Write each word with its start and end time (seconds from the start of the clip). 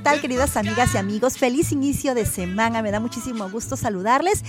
Queridas 0.00 0.56
amigas 0.56 0.94
y 0.94 0.98
amigos? 0.98 1.36
Feliz 1.36 1.70
inicio 1.70 2.14
de 2.14 2.24
semana, 2.24 2.82
me 2.82 2.90
da 2.90 2.98
muchísimo 2.98 3.48
gusto 3.50 3.76
saludarles. 3.76 4.42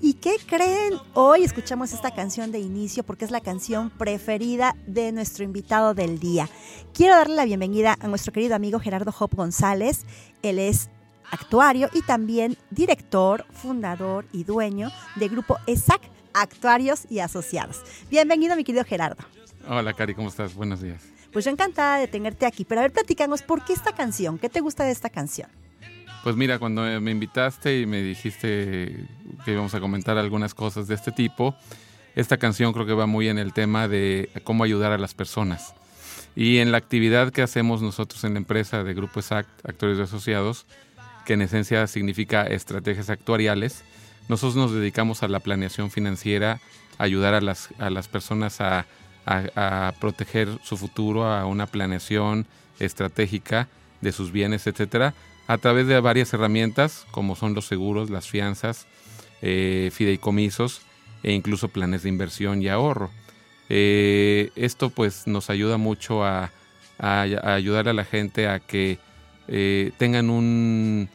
¿Y 0.00 0.14
qué 0.14 0.36
creen? 0.46 0.94
Hoy 1.14 1.42
escuchamos 1.42 1.92
esta 1.92 2.12
canción 2.14 2.52
de 2.52 2.60
inicio 2.60 3.02
porque 3.02 3.24
es 3.24 3.30
la 3.30 3.40
canción 3.40 3.90
preferida 3.90 4.76
de 4.86 5.10
nuestro 5.12 5.44
invitado 5.44 5.94
del 5.94 6.20
día. 6.20 6.48
Quiero 6.94 7.16
darle 7.16 7.34
la 7.34 7.44
bienvenida 7.44 7.96
a 8.00 8.06
nuestro 8.06 8.32
querido 8.32 8.54
amigo 8.54 8.78
Gerardo 8.78 9.12
Hop 9.18 9.34
González. 9.34 10.04
Él 10.42 10.58
es 10.58 10.90
actuario 11.30 11.90
y 11.92 12.02
también 12.02 12.56
director, 12.70 13.44
fundador 13.52 14.26
y 14.32 14.44
dueño 14.44 14.90
de 15.16 15.28
grupo 15.28 15.58
ESAC, 15.66 16.02
Actuarios 16.32 17.06
y 17.10 17.18
Asociados. 17.18 17.82
Bienvenido, 18.10 18.56
mi 18.56 18.64
querido 18.64 18.84
Gerardo. 18.84 19.24
Hola, 19.68 19.92
Cari, 19.92 20.14
¿cómo 20.14 20.28
estás? 20.28 20.54
Buenos 20.54 20.80
días. 20.80 21.13
Pues 21.34 21.44
yo 21.44 21.50
encantada 21.50 21.98
de 21.98 22.06
tenerte 22.06 22.46
aquí. 22.46 22.64
Pero 22.64 22.80
a 22.80 22.84
ver, 22.84 22.92
platícanos, 22.92 23.42
¿por 23.42 23.64
qué 23.64 23.72
esta 23.72 23.92
canción? 23.92 24.38
¿Qué 24.38 24.48
te 24.48 24.60
gusta 24.60 24.84
de 24.84 24.92
esta 24.92 25.10
canción? 25.10 25.48
Pues 26.22 26.36
mira, 26.36 26.60
cuando 26.60 26.82
me 27.00 27.10
invitaste 27.10 27.80
y 27.80 27.86
me 27.86 28.02
dijiste 28.02 29.04
que 29.44 29.52
íbamos 29.52 29.74
a 29.74 29.80
comentar 29.80 30.16
algunas 30.16 30.54
cosas 30.54 30.86
de 30.86 30.94
este 30.94 31.10
tipo, 31.10 31.56
esta 32.14 32.36
canción 32.36 32.72
creo 32.72 32.86
que 32.86 32.92
va 32.92 33.06
muy 33.06 33.28
en 33.28 33.38
el 33.38 33.52
tema 33.52 33.88
de 33.88 34.30
cómo 34.44 34.62
ayudar 34.62 34.92
a 34.92 34.98
las 34.98 35.12
personas. 35.12 35.74
Y 36.36 36.58
en 36.58 36.70
la 36.70 36.78
actividad 36.78 37.32
que 37.32 37.42
hacemos 37.42 37.82
nosotros 37.82 38.22
en 38.22 38.34
la 38.34 38.38
empresa 38.38 38.84
de 38.84 38.94
Grupo 38.94 39.18
ESACT, 39.18 39.48
Actores 39.68 39.98
y 39.98 40.02
Asociados, 40.02 40.66
que 41.26 41.32
en 41.32 41.42
esencia 41.42 41.88
significa 41.88 42.44
estrategias 42.44 43.10
actuariales, 43.10 43.82
nosotros 44.28 44.54
nos 44.54 44.72
dedicamos 44.72 45.24
a 45.24 45.28
la 45.28 45.40
planeación 45.40 45.90
financiera, 45.90 46.60
ayudar 46.96 47.34
a 47.34 47.40
las, 47.40 47.70
a 47.80 47.90
las 47.90 48.06
personas 48.06 48.60
a 48.60 48.86
a, 49.26 49.92
proteger 50.00 50.48
su 50.62 50.76
futuro, 50.76 51.24
a 51.24 51.46
una 51.46 51.66
planeación 51.66 52.46
estratégica 52.78 53.68
de 54.00 54.12
sus 54.12 54.32
bienes, 54.32 54.66
etcétera, 54.66 55.14
a 55.46 55.58
través 55.58 55.86
de 55.86 55.98
varias 56.00 56.32
herramientas 56.32 57.06
como 57.10 57.36
son 57.36 57.54
los 57.54 57.66
seguros, 57.66 58.10
las 58.10 58.28
fianzas, 58.28 58.86
eh, 59.42 59.90
fideicomisos 59.92 60.82
e 61.22 61.32
incluso 61.32 61.68
planes 61.68 62.02
de 62.02 62.08
inversión 62.08 62.62
y 62.62 62.68
ahorro. 62.68 63.10
Eh, 63.68 64.50
esto 64.56 64.90
pues 64.90 65.26
nos 65.26 65.50
ayuda 65.50 65.78
mucho 65.78 66.24
a, 66.24 66.50
ayudar 66.98 67.88
a 67.88 67.92
la 67.92 68.04
gente 68.04 68.46
a 68.48 68.60
que 68.60 68.98
eh, 69.48 69.92
tengan 69.96 70.30
un, 70.30 71.08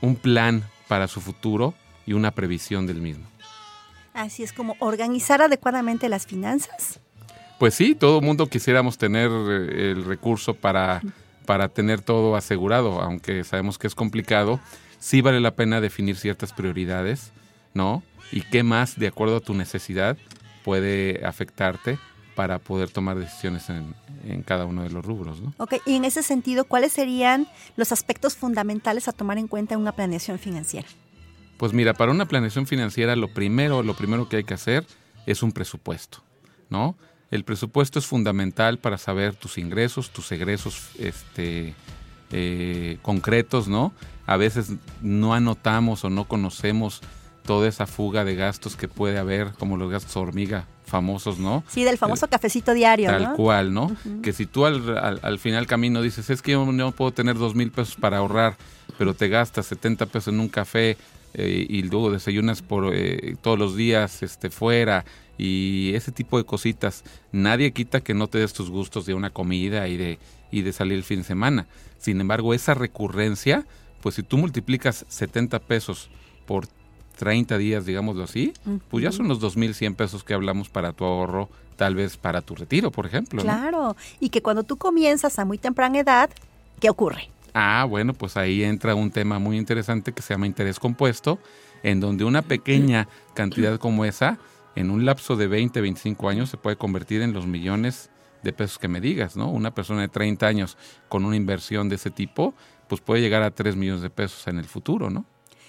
un 0.00 0.16
plan 0.16 0.64
para 0.88 1.08
su 1.08 1.20
futuro 1.20 1.74
y 2.06 2.12
una 2.12 2.30
previsión 2.30 2.86
del 2.86 3.00
mismo. 3.00 3.26
Así 4.14 4.42
es 4.42 4.52
como 4.52 4.76
organizar 4.78 5.42
adecuadamente 5.42 6.08
las 6.08 6.26
finanzas. 6.26 7.00
Pues 7.58 7.74
sí, 7.74 7.94
todo 7.94 8.18
el 8.18 8.24
mundo 8.24 8.46
quisiéramos 8.48 8.98
tener 8.98 9.30
eh, 9.30 9.92
el 9.92 10.04
recurso 10.04 10.54
para, 10.54 11.00
para 11.46 11.68
tener 11.68 12.00
todo 12.02 12.36
asegurado, 12.36 13.00
aunque 13.00 13.44
sabemos 13.44 13.78
que 13.78 13.86
es 13.86 13.94
complicado. 13.94 14.60
Sí 14.98 15.20
vale 15.20 15.40
la 15.40 15.54
pena 15.54 15.80
definir 15.80 16.16
ciertas 16.16 16.52
prioridades, 16.52 17.32
¿no? 17.74 18.02
Y 18.32 18.42
qué 18.42 18.62
más, 18.62 18.98
de 18.98 19.06
acuerdo 19.06 19.36
a 19.36 19.40
tu 19.40 19.54
necesidad, 19.54 20.16
puede 20.64 21.24
afectarte 21.24 21.98
para 22.34 22.58
poder 22.58 22.90
tomar 22.90 23.18
decisiones 23.18 23.70
en, 23.70 23.94
en, 24.24 24.42
cada 24.42 24.66
uno 24.66 24.82
de 24.82 24.90
los 24.90 25.04
rubros. 25.04 25.40
¿no? 25.40 25.54
Ok, 25.56 25.76
y 25.86 25.94
en 25.94 26.04
ese 26.04 26.22
sentido, 26.22 26.64
¿cuáles 26.64 26.92
serían 26.92 27.48
los 27.76 27.92
aspectos 27.92 28.36
fundamentales 28.36 29.08
a 29.08 29.12
tomar 29.12 29.38
en 29.38 29.48
cuenta 29.48 29.74
en 29.74 29.80
una 29.80 29.92
planeación 29.92 30.38
financiera? 30.38 30.86
Pues 31.56 31.72
mira, 31.72 31.94
para 31.94 32.12
una 32.12 32.26
planeación 32.26 32.66
financiera 32.66 33.16
lo 33.16 33.32
primero, 33.32 33.82
lo 33.82 33.94
primero 33.94 34.28
que 34.28 34.36
hay 34.36 34.44
que 34.44 34.54
hacer 34.54 34.84
es 35.24 35.42
un 35.42 35.52
presupuesto, 35.52 36.18
¿no? 36.68 36.96
El 37.30 37.44
presupuesto 37.44 37.98
es 37.98 38.06
fundamental 38.06 38.78
para 38.78 38.98
saber 38.98 39.34
tus 39.34 39.58
ingresos, 39.58 40.10
tus 40.10 40.30
egresos 40.32 40.90
este, 40.98 41.74
eh, 42.30 42.98
concretos, 43.02 43.68
¿no? 43.68 43.92
A 44.26 44.36
veces 44.36 44.72
no 45.02 45.34
anotamos 45.34 46.04
o 46.04 46.10
no 46.10 46.26
conocemos 46.26 47.00
toda 47.44 47.68
esa 47.68 47.86
fuga 47.86 48.24
de 48.24 48.34
gastos 48.34 48.76
que 48.76 48.88
puede 48.88 49.18
haber, 49.18 49.52
como 49.52 49.76
los 49.76 49.90
gastos 49.90 50.16
hormiga 50.16 50.66
famosos, 50.84 51.38
¿no? 51.38 51.64
Sí, 51.68 51.84
del 51.84 51.98
famoso 51.98 52.28
cafecito 52.28 52.72
diario, 52.72 53.10
Tal 53.10 53.32
cual, 53.34 53.74
¿no? 53.74 53.94
Que 54.22 54.32
si 54.32 54.46
tú 54.46 54.66
al, 54.66 54.96
al, 54.96 55.20
al, 55.22 55.38
final 55.38 55.66
camino 55.66 56.00
dices, 56.00 56.30
es 56.30 56.42
que 56.42 56.52
yo 56.52 56.64
no 56.64 56.92
puedo 56.92 57.12
tener 57.12 57.36
dos 57.36 57.54
mil 57.54 57.72
pesos 57.72 57.96
para 57.96 58.18
ahorrar, 58.18 58.56
pero 58.96 59.14
te 59.14 59.28
gastas 59.28 59.66
70 59.66 60.06
pesos 60.06 60.32
en 60.32 60.40
un 60.40 60.48
café 60.48 60.96
eh, 61.34 61.66
y 61.68 61.82
luego 61.82 62.10
desayunas 62.10 62.62
por 62.62 62.94
eh, 62.94 63.36
todos 63.42 63.58
los 63.58 63.76
días 63.76 64.22
este, 64.22 64.48
fuera 64.48 65.04
y 65.38 65.92
ese 65.94 66.12
tipo 66.12 66.38
de 66.38 66.44
cositas. 66.44 67.04
Nadie 67.32 67.72
quita 67.72 68.00
que 68.00 68.14
no 68.14 68.26
te 68.26 68.38
des 68.38 68.52
tus 68.52 68.70
gustos 68.70 69.06
de 69.06 69.14
una 69.14 69.30
comida 69.30 69.88
y 69.88 69.96
de, 69.96 70.18
y 70.50 70.62
de 70.62 70.72
salir 70.72 70.94
el 70.94 71.04
fin 71.04 71.20
de 71.20 71.24
semana. 71.24 71.66
Sin 71.98 72.20
embargo, 72.20 72.54
esa 72.54 72.74
recurrencia, 72.74 73.66
pues 74.02 74.14
si 74.14 74.22
tú 74.22 74.38
multiplicas 74.38 75.04
70 75.08 75.58
pesos 75.60 76.10
por 76.46 76.66
30 77.18 77.58
días, 77.58 77.86
digámoslo 77.86 78.24
así, 78.24 78.52
pues 78.90 79.02
ya 79.02 79.12
son 79.12 79.28
los 79.28 79.40
2.100 79.40 79.96
pesos 79.96 80.22
que 80.22 80.34
hablamos 80.34 80.68
para 80.68 80.92
tu 80.92 81.04
ahorro, 81.04 81.48
tal 81.76 81.94
vez 81.94 82.16
para 82.16 82.42
tu 82.42 82.54
retiro, 82.54 82.90
por 82.90 83.06
ejemplo. 83.06 83.42
Claro, 83.42 83.96
y 84.20 84.28
que 84.28 84.42
cuando 84.42 84.62
tú 84.62 84.76
comienzas 84.76 85.38
a 85.38 85.44
muy 85.44 85.58
temprana 85.58 85.98
edad, 85.98 86.30
¿qué 86.78 86.90
ocurre? 86.90 87.30
Ah, 87.54 87.86
bueno, 87.88 88.12
pues 88.12 88.36
ahí 88.36 88.62
entra 88.62 88.94
un 88.94 89.10
tema 89.10 89.38
muy 89.38 89.56
interesante 89.56 90.12
que 90.12 90.20
se 90.20 90.34
llama 90.34 90.46
interés 90.46 90.78
compuesto, 90.78 91.38
en 91.82 92.00
donde 92.00 92.24
una 92.24 92.42
pequeña 92.42 93.08
cantidad 93.34 93.78
como 93.78 94.04
esa 94.04 94.38
en 94.76 94.90
un 94.90 95.04
lapso 95.04 95.34
de 95.36 95.46
20, 95.48 95.80
25 95.80 96.28
años 96.28 96.50
se 96.50 96.56
puede 96.56 96.76
convertir 96.76 97.22
en 97.22 97.32
los 97.32 97.46
millones 97.46 98.10
de 98.42 98.52
pesos 98.52 98.78
que 98.78 98.86
me 98.88 99.00
digas, 99.00 99.36
¿no? 99.36 99.50
Una 99.50 99.74
persona 99.74 100.02
de 100.02 100.08
30 100.08 100.46
años 100.46 100.76
con 101.08 101.24
una 101.24 101.34
inversión 101.34 101.88
de 101.88 101.96
ese 101.96 102.10
tipo, 102.10 102.54
pues 102.88 103.00
puede 103.00 103.20
llegar 103.20 103.42
a 103.42 103.50
3 103.50 103.74
millones 103.74 104.02
de 104.02 104.10
pesos 104.10 104.46
en 104.46 104.58
el 104.58 104.66
futuro, 104.66 105.10
¿no? 105.10 105.24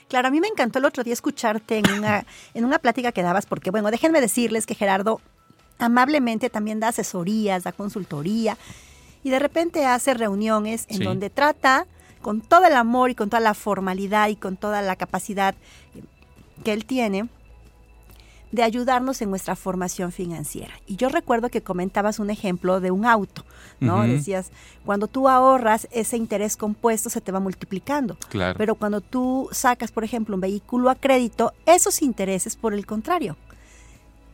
Claro, 0.10 0.28
a 0.28 0.32
mí 0.32 0.40
me 0.40 0.48
encantó 0.48 0.80
el 0.80 0.86
otro 0.86 1.04
día 1.04 1.14
escucharte 1.14 1.80
en 1.80 1.90
una, 1.92 2.26
en 2.54 2.66
una 2.66 2.80
plática 2.80 3.12
que 3.12 3.24
dabas, 3.24 3.46
porque 3.46 3.72
bueno, 3.72 3.90
déjenme 3.90 4.22
decirles 4.22 4.66
que 4.66 4.76
Gerardo 4.76 5.20
amablemente 5.80 6.50
también 6.50 6.80
da 6.80 6.90
asesorías, 6.90 7.64
da 7.64 7.72
consultoría 7.72 8.58
y 9.24 9.30
de 9.30 9.40
repente 9.40 9.86
hace 9.86 10.14
reuniones 10.14 10.86
en 10.90 10.98
Sí. 11.00 11.04
donde 11.04 11.30
trata 11.30 11.86
con 12.22 12.42
todo 12.42 12.66
el 12.66 12.74
amor 12.74 13.10
y 13.12 13.16
con 13.16 13.30
toda 13.30 13.40
la 13.42 13.54
formalidad 13.54 14.30
y 14.30 14.36
con 14.36 14.58
toda 14.58 14.82
la 14.82 14.96
capacidad 14.96 15.56
que 16.64 16.74
él 16.74 16.86
tiene 16.86 17.28
de 18.52 18.64
ayudarnos 18.64 19.22
en 19.22 19.30
nuestra 19.30 19.56
formación 19.56 20.12
financiera. 20.12 20.74
Y 20.88 20.96
yo 20.96 21.10
recuerdo 21.10 21.50
que 21.50 21.62
comentabas 21.62 22.20
un 22.20 22.30
ejemplo 22.30 22.80
de 22.80 22.92
un 22.92 23.06
auto, 23.06 23.46
¿no? 23.80 24.04
Decías, 24.08 24.52
cuando 24.86 25.08
tú 25.08 25.28
ahorras, 25.28 25.88
ese 25.92 26.18
interés 26.18 26.56
compuesto 26.56 27.10
se 27.10 27.22
te 27.22 27.32
va 27.32 27.40
multiplicando. 27.40 28.18
Claro. 28.30 28.58
Pero 28.58 28.76
cuando 28.76 29.02
tú 29.02 29.50
sacas, 29.52 29.92
por 29.92 30.04
ejemplo, 30.04 30.36
un 30.36 30.42
vehículo 30.42 30.90
a 30.90 30.96
crédito, 30.96 31.54
esos 31.66 32.02
intereses, 32.02 32.56
por 32.56 32.74
el 32.74 32.86
contrario, 32.86 33.36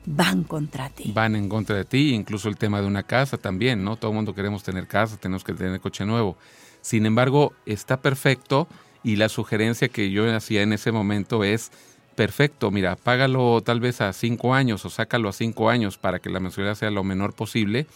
van 0.06 0.44
contra 0.44 0.89
ti. 0.89 1.12
van 1.13 1.36
en 1.36 1.50
contra 1.50 1.75
de 1.75 1.86
ti, 1.86 2.13
incluso 2.13 2.50
el 2.50 2.57
tema 2.57 2.81
de 2.81 2.88
una 2.88 3.04
casa 3.04 3.38
también, 3.38 3.83
¿no? 3.83 3.95
Todo 3.95 4.12
el 4.12 4.16
mundo 4.16 4.36
queremos 4.36 4.63
tener 4.63 4.88
casa, 4.88 5.18
tenemos 5.18 5.44
que 5.44 5.54
tener 5.54 5.80
coche 5.80 6.06
nuevo. 6.06 6.38
Sin 6.81 7.06
embargo, 7.06 7.54
está 7.66 8.01
perfecto 8.01 8.68
y 9.04 9.16
la 9.16 9.30
sugerencia 9.30 9.89
que 9.89 10.12
yo 10.12 10.33
hacía 10.36 10.62
en 10.62 10.74
ese 10.74 10.92
momento 10.92 11.44
es, 11.44 11.71
perfecto, 12.15 12.71
mira, 12.71 12.95
págalo 12.95 13.62
tal 13.62 13.80
vez 13.80 14.01
a 14.01 14.13
cinco 14.13 14.54
años 14.54 14.86
o 14.86 14.89
sácalo 14.89 15.30
a 15.30 15.33
cinco 15.33 15.69
años 15.69 15.98
para 15.98 16.19
que 16.19 16.30
la 16.30 16.39
mensualidad 16.39 16.75
sea 16.75 16.92
lo 16.92 17.04
menor 17.04 17.33
posible, 17.33 17.88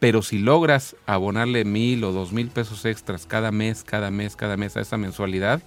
pero 0.00 0.22
si 0.22 0.38
logras 0.38 0.96
abonarle 1.06 1.64
mil 1.64 2.04
o 2.04 2.12
dos 2.12 2.32
mil 2.32 2.48
pesos 2.48 2.84
extras 2.84 3.26
cada 3.26 3.52
mes, 3.52 3.84
cada 3.84 4.10
mes, 4.10 4.36
cada 4.36 4.56
mes 4.56 4.76
a 4.76 4.80
esa 4.80 4.96
mensualidad, 4.96 5.62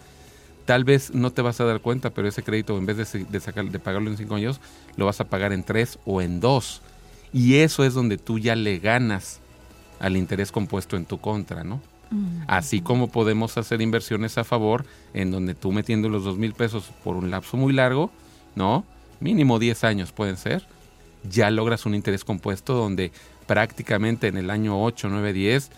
tal 0.66 0.84
vez 0.84 1.14
no 1.14 1.32
te 1.32 1.42
vas 1.42 1.62
a 1.62 1.66
dar 1.66 1.80
cuenta, 1.80 2.10
pero 2.10 2.28
ese 2.28 2.44
crédito 2.44 2.78
en 2.78 2.86
vez 2.86 2.98
de, 2.98 3.26
de 3.26 3.40
sacar, 3.40 3.66
de 3.66 3.80
pagarlo 3.80 4.10
en 4.10 4.18
cinco 4.18 4.36
años, 4.36 4.60
lo 4.98 5.06
vas 5.06 5.22
a 5.22 5.26
pagar 5.26 5.54
en 5.54 5.64
tres 5.64 6.00
o 6.06 6.22
en 6.22 6.40
dos. 6.40 6.82
Y 7.32 7.56
eso 7.58 7.84
es 7.84 7.94
donde 7.94 8.18
tú 8.18 8.40
ya 8.40 8.56
le 8.56 8.80
ganas 8.80 9.40
al 10.00 10.18
interés 10.18 10.52
compuesto 10.52 10.98
en 10.98 11.06
tu 11.06 11.20
contra, 11.20 11.64
¿no? 11.64 11.82
Así 12.48 12.82
como 12.82 13.10
podemos 13.10 13.58
hacer 13.58 13.82
inversiones 13.82 14.38
a 14.38 14.44
favor 14.44 14.86
en 15.14 15.32
donde 15.32 15.54
tú 15.56 15.72
metiendo 15.72 16.08
los 16.10 16.24
dos 16.24 16.38
mil 16.38 16.54
pesos 16.54 16.92
por 17.04 17.16
un 17.16 17.32
lapso 17.32 17.58
muy 17.58 17.74
largo, 17.74 18.12
¿no? 18.56 18.86
Mínimo 19.20 19.60
10 19.60 19.84
años 19.84 20.12
pueden 20.12 20.38
ser, 20.38 20.66
ya 21.30 21.50
logras 21.50 21.86
un 21.86 21.96
interés 21.96 22.24
compuesto 22.24 22.74
donde 22.74 23.12
prácticamente 23.48 24.28
en 24.28 24.38
el 24.38 24.50
año 24.50 24.82
8, 24.84 25.08
9, 25.10 25.34
10, 25.34 25.72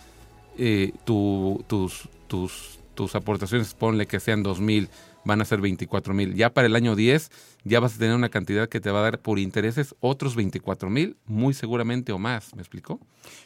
eh, 0.58 0.92
tu- 1.04 1.64
tus, 1.66 2.08
tus, 2.26 2.78
tus 2.94 3.14
aportaciones, 3.14 3.74
ponle 3.74 4.06
que 4.06 4.20
sean 4.20 4.42
dos 4.42 4.60
mil, 4.60 4.88
van 5.24 5.40
a 5.40 5.44
ser 5.44 5.60
24 5.60 6.14
mil. 6.14 6.34
Ya 6.34 6.50
para 6.50 6.66
el 6.66 6.76
año 6.76 6.96
10 6.96 7.30
ya 7.68 7.80
vas 7.80 7.94
a 7.94 7.98
tener 7.98 8.16
una 8.16 8.30
cantidad 8.30 8.68
que 8.68 8.80
te 8.80 8.90
va 8.90 9.00
a 9.00 9.02
dar 9.02 9.20
por 9.20 9.38
intereses 9.38 9.94
otros 10.00 10.34
24 10.34 10.90
mil, 10.90 11.16
muy 11.26 11.54
seguramente 11.54 12.12
o 12.12 12.18
más, 12.18 12.54
¿me 12.54 12.62
explicó? 12.62 12.98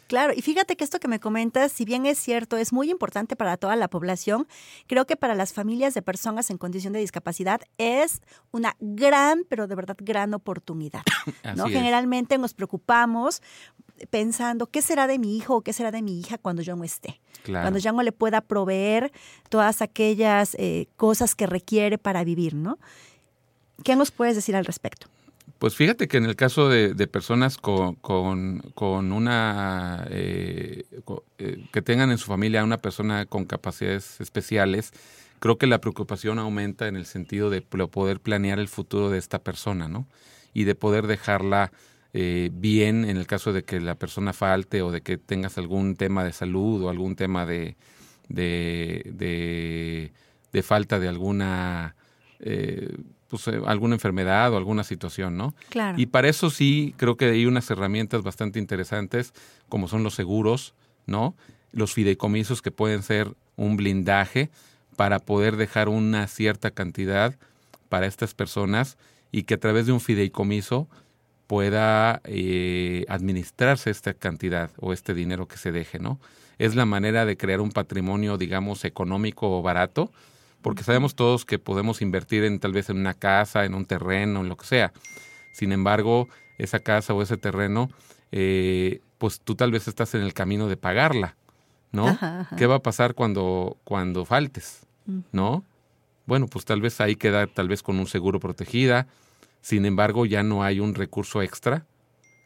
Claro, 0.07 0.33
y 0.35 0.43
fíjate 0.43 0.77
que 0.77 0.85
esto 0.85 1.01
que 1.01 1.09
me 1.09 1.19
comentas, 1.19 1.73
si 1.73 1.85
bien 1.85 2.07
es 2.07 2.19
cierto, 2.19 2.57
es 2.57 2.73
muy 2.73 2.91
importante 2.91 3.37
para 3.37 3.57
toda 3.57 3.77
la 3.77 3.89
población, 3.89 4.47
creo 4.87 5.07
que 5.07 5.17
para 5.17 5.35
las 5.35 5.53
familias 5.53 5.95
de 5.95 6.03
personas 6.03 6.51
en 6.51 6.59
condición 6.59 6.93
de 6.93 7.01
discapacidad 7.01 7.61
es 7.79 8.21
una 8.53 8.77
gran, 8.81 9.45
pero 9.49 9.67
de 9.67 9.75
verdad 9.75 9.97
gran 10.01 10.35
oportunidad. 10.35 11.03
¿no? 11.57 11.65
Así 11.65 11.73
es. 11.73 11.79
Generalmente 11.79 12.39
nos 12.39 12.55
preocupamos 12.55 13.43
pensando 14.11 14.67
qué 14.67 14.83
será 14.83 15.07
de 15.07 15.19
mi 15.19 15.37
hijo 15.37 15.57
o 15.57 15.61
qué 15.63 15.73
será 15.73 15.91
de 15.91 16.03
mi 16.03 16.19
hija 16.19 16.39
cuando 16.39 16.63
yo 16.63 16.77
no 16.77 16.85
esté. 16.85 17.21
Claro. 17.43 17.65
Cuando 17.65 17.79
ya 17.79 17.93
no 17.93 18.03
le 18.03 18.13
pueda 18.13 18.41
proveer 18.41 19.13
todas 19.49 19.83
aquellas 19.83 20.55
eh, 20.59 20.87
cosas 20.97 21.35
que 21.35 21.47
requiere 21.47 21.99
para 21.99 22.23
vivir, 22.25 22.55
¿no? 22.55 22.79
¿Qué 23.85 23.97
nos 23.97 24.11
puedes 24.11 24.37
decir 24.37 24.57
al 24.57 24.65
respecto? 24.65 25.09
Pues 25.63 25.77
fíjate 25.77 26.09
que 26.09 26.17
en 26.17 26.25
el 26.25 26.35
caso 26.35 26.69
de, 26.69 27.07
personas 27.07 27.57
con, 27.57 27.95
con, 27.95 29.13
una 29.13 30.05
eh, 30.11 30.85
eh, 31.39 31.65
que 31.73 31.83
tengan 31.83 32.11
en 32.11 32.19
su 32.19 32.27
familia 32.27 32.65
una 32.65 32.79
persona 32.79 33.27
con 33.27 33.45
capacidades 33.45 34.21
especiales, 34.21 34.91
creo 35.39 35.59
que 35.59 35.69
la 35.69 35.81
preocupación 35.81 36.41
aumenta 36.41 36.89
en 36.89 36.97
el 36.97 37.07
sentido 37.07 37.49
de 37.49 37.63
poder 37.63 38.19
planear 38.19 38.59
el 38.59 38.67
futuro 38.67 39.09
de 39.09 39.19
esta 39.19 39.39
persona, 39.39 39.87
¿no? 39.87 40.09
Y 40.53 40.65
de 40.65 40.75
poder 40.75 41.07
dejarla 41.07 41.71
eh, 42.13 42.51
bien 42.53 43.05
en 43.05 43.17
el 43.17 43.29
caso 43.29 43.53
de 43.53 43.63
que 43.63 43.81
la 43.81 43.95
persona 43.95 44.33
falte 44.33 44.83
o 44.83 44.91
de 44.91 45.03
que 45.03 45.17
tengas 45.17 45.59
algún 45.59 45.95
tema 45.95 46.25
de 46.25 46.33
salud 46.33 46.83
o 46.83 46.91
algún 46.91 47.15
tema 47.15 47.47
de, 47.47 47.77
de, 48.29 50.11
de, 50.53 50.63
falta 50.65 50.99
de 50.99 51.07
alguna 51.07 51.95
pues, 53.33 53.49
eh, 53.49 53.63
alguna 53.65 53.95
enfermedad 53.95 54.53
o 54.53 54.59
alguna 54.59 54.85
situación, 54.85 55.39
¿no? 55.39 55.55
Claro. 55.71 55.99
Y 55.99 56.05
para 56.05 56.29
eso 56.29 56.51
sí 56.51 56.95
creo 56.99 57.17
que 57.17 57.25
hay 57.25 57.47
unas 57.47 57.71
herramientas 57.71 58.23
bastante 58.23 58.59
interesantes, 58.59 59.33
como 59.71 59.89
son 59.89 60.03
los 60.03 60.15
seguros, 60.15 60.75
¿no? 61.07 61.35
Los 61.73 61.95
fideicomisos 61.95 62.61
que 62.61 62.71
pueden 62.71 63.03
ser 63.03 63.35
un 63.57 63.79
blindaje 63.79 64.51
para 64.97 65.19
poder 65.19 65.57
dejar 65.57 65.89
una 65.89 66.27
cierta 66.27 66.73
cantidad 66.73 67.35
para 67.89 68.05
estas 68.07 68.35
personas 68.35 68.99
y 69.31 69.45
que 69.45 69.55
a 69.55 69.61
través 69.61 69.87
de 69.87 69.93
un 69.93 70.01
fideicomiso 70.01 70.87
pueda 71.47 72.21
eh, 72.25 73.07
administrarse 73.09 73.89
esta 73.89 74.13
cantidad 74.13 74.71
o 74.79 74.93
este 74.93 75.15
dinero 75.15 75.49
que 75.49 75.57
se 75.57 75.73
deje, 75.73 75.99
¿no? 75.99 76.21
Es 76.59 76.75
la 76.75 76.85
manera 76.85 77.25
de 77.25 77.39
crear 77.39 77.63
un 77.63 77.73
patrimonio, 77.73 78.37
digamos, 78.37 78.85
económico 78.85 79.59
o 79.59 79.63
barato, 79.63 80.13
porque 80.63 80.85
sabemos 80.85 81.15
todos 81.15 81.45
que 81.45 81.59
podemos 81.59 82.01
invertir 82.01 82.45
en 82.45 82.59
tal 82.59 82.73
vez 82.73 82.89
en 82.89 82.99
una 82.99 83.15
casa, 83.15 83.65
en 83.65 83.75
un 83.75 83.85
terreno, 83.85 84.41
en 84.41 84.49
lo 84.49 84.57
que 84.57 84.67
sea. 84.67 84.93
Sin 85.53 85.73
embargo, 85.73 86.29
esa 86.59 86.81
casa 86.81 87.13
o 87.15 87.23
ese 87.23 87.37
terreno, 87.37 87.91
eh, 88.31 89.01
pues 89.19 89.41
tú 89.41 89.55
tal 89.55 89.71
vez 89.71 89.89
estás 89.89 90.15
en 90.15 90.23
el 90.23 90.33
camino 90.33 90.69
de 90.69 90.77
pagarla, 90.77 91.37
¿no? 91.91 92.09
Ajá, 92.09 92.41
ajá. 92.41 92.57
¿Qué 92.57 92.67
va 92.67 92.77
a 92.77 92.83
pasar 92.83 93.15
cuando, 93.15 93.77
cuando 93.85 94.25
faltes? 94.25 94.87
¿No? 95.33 95.65
Bueno, 96.27 96.47
pues 96.47 96.65
tal 96.65 96.81
vez 96.81 97.01
ahí 97.01 97.17
queda 97.17 97.47
tal 97.47 97.69
vez 97.69 97.83
con 97.83 97.99
un 97.99 98.07
seguro 98.07 98.41
protegida. 98.41 99.09
Sin 99.61 99.85
embargo, 99.85 100.27
ya 100.27 100.43
no 100.43 100.63
hay 100.63 100.81
un 100.81 100.95
recurso 100.95 101.43
extra 101.43 101.85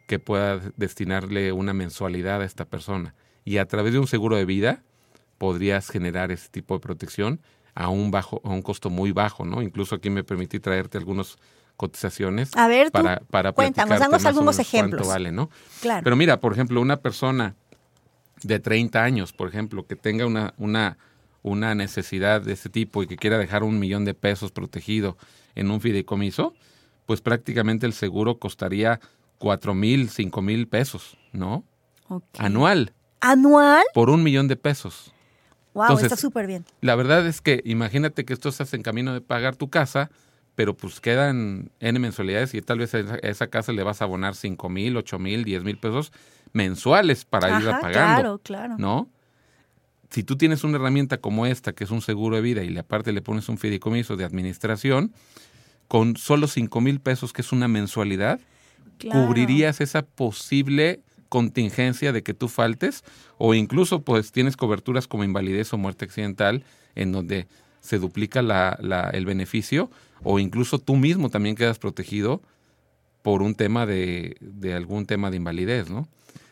que 0.07 0.19
pueda 0.19 0.61
destinarle 0.77 1.53
una 1.53 1.75
mensualidad 1.75 2.41
a 2.41 2.45
esta 2.45 2.65
persona. 2.65 3.15
Y 3.45 3.59
a 3.59 3.67
través 3.67 3.93
de 3.93 3.99
un 3.99 4.07
seguro 4.07 4.37
de 4.37 4.45
vida 4.45 4.83
podrías 5.39 5.89
generar 5.89 6.33
ese 6.33 6.49
tipo 6.49 6.75
de 6.75 6.81
protección 6.81 7.41
a 7.77 7.89
un 7.91 8.11
bajo, 8.11 8.41
a 8.43 8.49
un 8.49 8.63
costo 8.63 8.91
muy 8.91 9.13
bajo, 9.13 9.45
¿no? 9.45 9.63
Incluso 9.63 9.95
aquí 9.95 10.11
me 10.11 10.25
permití 10.25 10.59
traerte 10.59 10.99
algunas 10.99 11.37
cotizaciones 11.77 12.51
A 12.57 12.69
ver, 12.69 12.87
tú, 12.87 13.03
para, 13.03 13.21
para 13.21 13.53
cuéntanos, 13.53 14.01
danos 14.01 14.25
algunos 14.25 14.57
cuánto 14.57 14.63
ejemplos. 14.63 15.07
vale, 15.07 15.31
¿no? 15.31 15.51
Claro. 15.83 16.03
Pero 16.03 16.17
mira, 16.17 16.41
por 16.41 16.55
ejemplo, 16.55 16.81
una 16.81 16.97
persona 16.97 17.55
de 18.43 18.59
30 18.61 19.05
años, 19.05 19.33
por 19.35 19.49
ejemplo, 19.49 19.87
que 19.87 19.95
tenga 19.95 20.25
una, 20.27 20.55
una, 20.57 20.97
una 21.43 21.75
necesidad 21.75 22.41
de 22.41 22.55
ese 22.55 22.71
tipo 22.71 23.03
y 23.03 23.07
que 23.07 23.17
quiera 23.17 23.37
dejar 23.37 23.63
un 23.63 23.79
millón 23.79 24.07
de 24.07 24.15
pesos 24.15 24.53
protegido 24.53 25.19
en 25.55 25.71
un 25.71 25.83
fideicomiso, 25.83 26.55
pues 27.05 27.21
prácticamente 27.21 27.85
el 27.85 27.93
seguro 27.93 28.39
costaría 28.39 29.01
cuatro 29.39 29.75
mil, 29.75 30.09
cinco 30.09 30.41
mil 30.41 30.67
pesos, 30.67 31.19
¿no? 31.33 31.63
Anual, 32.39 32.95
¿Anual? 33.21 33.85
por 33.93 34.09
un 34.09 34.23
millón 34.23 34.49
de 34.49 34.57
pesos. 34.57 35.13
Wow, 35.77 35.85
Entonces- 35.85 36.07
está 36.13 36.17
súper 36.17 36.47
bien. 36.47 36.65
La 36.81 36.95
verdad 36.97 37.27
es 37.27 37.41
que 37.41 37.61
imagínate 37.65 38.25
que 38.25 38.33
esto 38.33 38.49
estás 38.49 38.73
en 38.75 38.83
camino 38.83 39.13
de 39.15 39.21
pagar 39.21 39.57
tu 39.57 39.69
casa, 39.71 40.11
pero 40.55 40.75
pues 40.75 41.01
quedan 41.01 41.71
N 41.81 41.99
mensualidades 41.99 42.55
y 42.55 42.63
tal 42.63 42.79
vez 42.79 42.95
a 42.95 42.99
esa, 43.23 43.45
a 43.45 43.49
casa 43.49 43.73
le 43.73 43.83
vas 43.83 44.01
a 44.01 44.07
abonar 44.07 44.35
cinco 44.35 44.69
mil, 44.71 44.97
ocho 44.97 45.19
mil, 45.19 45.45
diez 45.45 45.63
mil 45.63 45.77
pesos 45.79 46.13
mensuales 46.55 47.25
para 47.27 47.59
irla 47.59 47.73
Ajá, 47.73 47.81
pagando. 47.83 48.15
claro, 48.17 48.39
claro. 48.39 48.75
¿no? 48.79 49.11
Si 50.11 50.23
tú 50.23 50.37
tienes 50.37 50.65
una 50.65 50.77
herramienta 50.77 51.19
como 51.19 51.45
esta, 51.47 51.73
que 51.75 51.85
es 51.85 51.91
un 51.91 52.01
seguro 52.01 52.37
de 52.37 52.43
vida, 52.43 52.63
y 52.63 52.71
le- 52.71 52.81
aparte 52.81 53.13
le 53.13 53.21
pones 53.21 53.49
un 53.51 53.59
fideicomiso 53.59 54.17
de 54.17 54.25
administración, 54.25 55.13
con 55.89 56.17
solo 56.17 56.47
cinco 56.49 56.81
mil 56.81 57.01
pesos, 57.01 57.33
que 57.35 57.43
es 57.43 57.53
una 57.53 57.69
mensualidad, 57.69 58.41
Claro. 58.99 59.27
cubrirías 59.27 59.81
esa 59.83 60.03
posible 60.07 61.01
contingencia 61.29 62.13
de 62.13 62.23
que 62.23 62.35
tú 62.35 62.49
faltes, 62.49 63.05
o 63.39 63.55
incluso 63.55 64.03
pues 64.03 64.33
tienes 64.33 64.57
coberturas 64.57 65.07
como 65.07 65.25
invalidez 65.25 65.73
o 65.73 65.79
muerte 65.79 66.05
accidental, 66.05 66.65
en 66.95 67.13
donde 67.13 67.47
se 67.81 67.99
duplica 67.99 68.43
la- 68.43 68.79
la- 68.81 69.11
el 69.11 69.25
beneficio, 69.27 69.91
o 70.23 70.39
incluso 70.39 70.79
tú 70.79 70.97
mismo 70.97 71.29
también 71.31 71.57
quedas 71.57 71.79
protegido 71.79 72.41
por 73.23 73.43
un 73.43 73.55
tema 73.55 73.87
de, 73.87 74.37
de 74.41 74.75
algún 74.75 75.07
tema 75.07 75.31
de 75.31 75.37
invalidez, 75.37 75.91
¿no? 75.91 76.09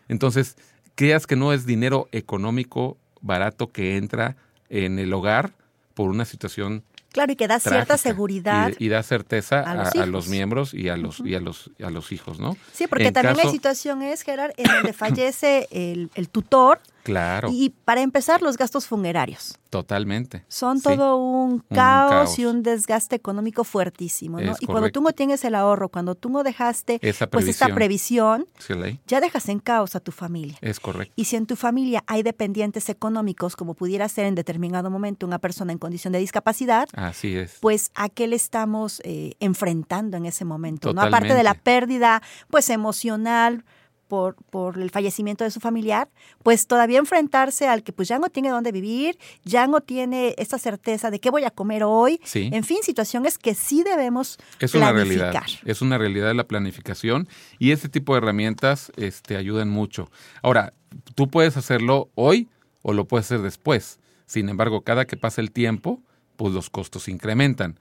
Entonces, 0.08 0.56
creas 0.94 1.26
que 1.26 1.36
no 1.36 1.52
es 1.52 1.66
dinero 1.66 2.08
económico 2.12 2.98
barato 3.20 3.70
que 3.72 3.96
entra 3.96 4.36
en 4.68 4.98
el 4.98 5.12
hogar 5.12 5.52
por 5.94 6.10
una 6.10 6.24
situación 6.24 6.82
Claro, 7.14 7.32
y 7.32 7.36
que 7.36 7.48
da 7.48 7.58
cierta 7.60 7.96
seguridad. 7.96 8.72
y, 8.78 8.86
y 8.86 8.88
da 8.90 9.02
certeza 9.02 9.60
a 9.60 9.74
los 9.76 9.86
a 9.86 9.96
hijos. 9.98 10.08
los 10.08 10.28
miembros 10.28 10.74
y 10.74 10.88
a 10.90 10.96
los 10.98 11.20
y 11.20 11.34
a 11.34 11.40
los 11.40 11.70
a 11.82 11.88
los 11.88 12.12
hijos, 12.12 12.38
¿no? 12.40 12.56
Sí, 12.72 12.86
porque 12.88 13.06
En 13.06 13.14
también 13.14 13.36
hay 13.36 13.42
caso- 13.44 13.52
situaciones, 13.52 14.22
Gerard, 14.22 14.50
en 14.58 14.64
donde 14.70 14.92
fallece 14.92 15.68
el, 15.70 16.10
el 16.16 16.28
tutor 16.28 16.80
Claro. 17.04 17.50
Y 17.52 17.68
para 17.84 18.00
empezar, 18.00 18.40
los 18.42 18.56
gastos 18.56 18.86
funerarios. 18.86 19.58
Totalmente. 19.68 20.44
Son 20.48 20.78
Sí. 20.78 20.84
todo 20.84 21.16
un 21.16 21.52
Un 21.52 21.58
caos, 21.68 22.38
y 22.38 22.46
un 22.46 22.62
desgaste 22.62 23.14
económico 23.16 23.62
fuertísimo, 23.64 24.40
¿no? 24.40 24.52
Es 24.52 24.62
y 24.62 24.66
cuando 24.66 24.90
tú 24.90 25.00
no 25.02 25.12
tienes 25.12 25.44
el 25.44 25.54
ahorro, 25.54 25.88
cuando 25.90 26.14
tú 26.14 26.30
no 26.30 26.42
dejaste 26.42 26.98
Esa 27.02 27.26
pues 27.26 27.46
esta 27.46 27.68
previsión. 27.68 28.46
Sí, 28.58 28.72
ya 29.06 29.20
dejas 29.20 29.48
en 29.50 29.58
caos 29.58 29.94
a 29.96 30.00
tu 30.00 30.12
familia. 30.12 30.56
Es 30.62 30.80
correcto. 30.80 31.12
Y 31.16 31.24
si 31.26 31.36
en 31.36 31.46
tu 31.46 31.56
familia 31.56 32.02
hay 32.06 32.22
dependientes 32.22 32.88
económicos, 32.88 33.54
como 33.56 33.74
pudiera 33.74 34.08
ser 34.08 34.24
en 34.26 34.34
determinado 34.34 34.90
momento 34.90 35.26
una 35.26 35.38
persona 35.38 35.72
en 35.72 35.78
condición 35.78 36.12
de 36.12 36.20
discapacidad, 36.20 36.88
Así 36.94 37.36
es. 37.36 37.58
pues 37.60 37.90
a 37.94 38.08
qué 38.08 38.26
le 38.28 38.36
estamos 38.36 39.00
eh, 39.04 39.34
enfrentando 39.40 40.16
en 40.16 40.24
ese 40.24 40.44
momento, 40.44 40.94
¿no? 40.94 41.02
Aparte 41.02 41.34
de 41.34 41.42
la 41.42 41.54
pérdida, 41.54 42.22
pues 42.48 42.70
emocional 42.70 43.64
por, 44.14 44.36
por 44.50 44.78
el 44.78 44.90
fallecimiento 44.90 45.42
de 45.42 45.50
su 45.50 45.58
familiar, 45.58 46.08
pues 46.44 46.68
todavía 46.68 47.00
enfrentarse 47.00 47.66
al 47.66 47.82
que 47.82 47.92
pues 47.92 48.06
ya 48.06 48.20
no 48.20 48.28
tiene 48.28 48.50
dónde 48.50 48.70
vivir, 48.70 49.18
ya 49.44 49.66
no 49.66 49.80
tiene 49.80 50.36
esta 50.38 50.56
certeza 50.56 51.10
de 51.10 51.18
qué 51.18 51.30
voy 51.30 51.42
a 51.42 51.50
comer 51.50 51.82
hoy, 51.82 52.20
Sí. 52.24 52.48
en 52.52 52.62
fin, 52.62 52.78
situaciones 52.82 53.38
que 53.38 53.54
sí 53.56 53.82
debemos 53.82 54.38
Es 54.60 54.74
una 54.76 54.92
planificar. 54.92 55.32
realidad. 55.32 55.42
Es 55.64 55.82
una 55.82 55.98
realidad 55.98 56.28
de 56.28 56.34
la 56.34 56.44
planificación 56.46 57.26
y 57.58 57.72
ese 57.72 57.88
tipo 57.88 58.14
de 58.14 58.18
herramientas 58.18 58.92
este, 58.96 59.36
ayudan 59.36 59.68
mucho. 59.68 60.08
Ahora, 60.42 60.72
tú 61.16 61.28
puedes 61.28 61.56
hacerlo 61.56 62.08
hoy 62.14 62.48
o 62.82 62.92
lo 62.92 63.06
puedes 63.06 63.26
hacer 63.26 63.40
después. 63.42 63.98
Sin 64.26 64.48
embargo, 64.48 64.82
cada 64.82 65.06
que 65.06 65.16
pasa 65.16 65.40
el 65.40 65.50
tiempo, 65.50 66.00
pues 66.36 66.54
los 66.54 66.70
costos 66.70 67.08
incrementan. 67.08 67.80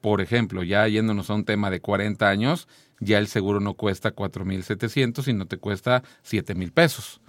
Por 0.00 0.20
ejemplo, 0.20 0.62
ya 0.62 0.86
yéndonos 0.86 1.30
a 1.30 1.34
un 1.34 1.44
tema 1.44 1.70
de 1.70 1.80
40 1.80 2.28
años, 2.28 2.68
ya 3.04 3.18
el 3.18 3.28
seguro 3.28 3.60
no 3.60 3.74
cuesta 3.74 4.14
4.700, 4.14 5.22
sino 5.22 5.46
te 5.46 5.58
cuesta 5.58 6.02
7.000 6.24 6.72
pesos. 6.72 7.20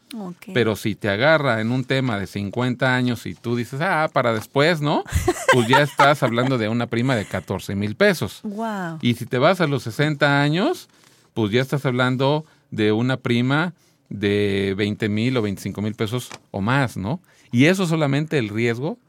Pero 0.53 0.75
si 0.75 0.95
te 0.95 1.09
agarra 1.09 1.61
en 1.61 1.71
un 1.71 1.83
tema 1.83 2.19
de 2.19 2.27
50 2.27 2.95
años 2.95 3.25
y 3.25 3.33
tú 3.33 3.55
dices, 3.55 3.81
ah, 3.81 4.09
para 4.13 4.33
después, 4.33 4.79
¿no? 4.81 5.03
Pues 5.51 5.67
ya 5.67 5.81
estás 5.81 6.23
hablando 6.23 6.57
de 6.57 6.69
una 6.69 6.87
prima 6.87 7.15
de 7.15 7.25
14 7.25 7.75
mil 7.75 7.95
pesos. 7.95 8.41
Wow. 8.43 8.99
Y 9.01 9.15
si 9.15 9.25
te 9.25 9.37
vas 9.37 9.61
a 9.61 9.67
los 9.67 9.83
60 9.83 10.41
años, 10.41 10.89
pues 11.33 11.51
ya 11.51 11.61
estás 11.61 11.85
hablando 11.85 12.45
de 12.71 12.91
una 12.91 13.17
prima 13.17 13.73
de 14.09 14.73
20 14.77 15.09
mil 15.09 15.37
o 15.37 15.41
25 15.41 15.81
mil 15.81 15.95
pesos 15.95 16.29
o 16.51 16.61
más, 16.61 16.97
¿no? 16.97 17.21
Y 17.51 17.65
eso 17.65 17.87
solamente 17.87 18.37
el 18.37 18.49
riesgo 18.49 18.99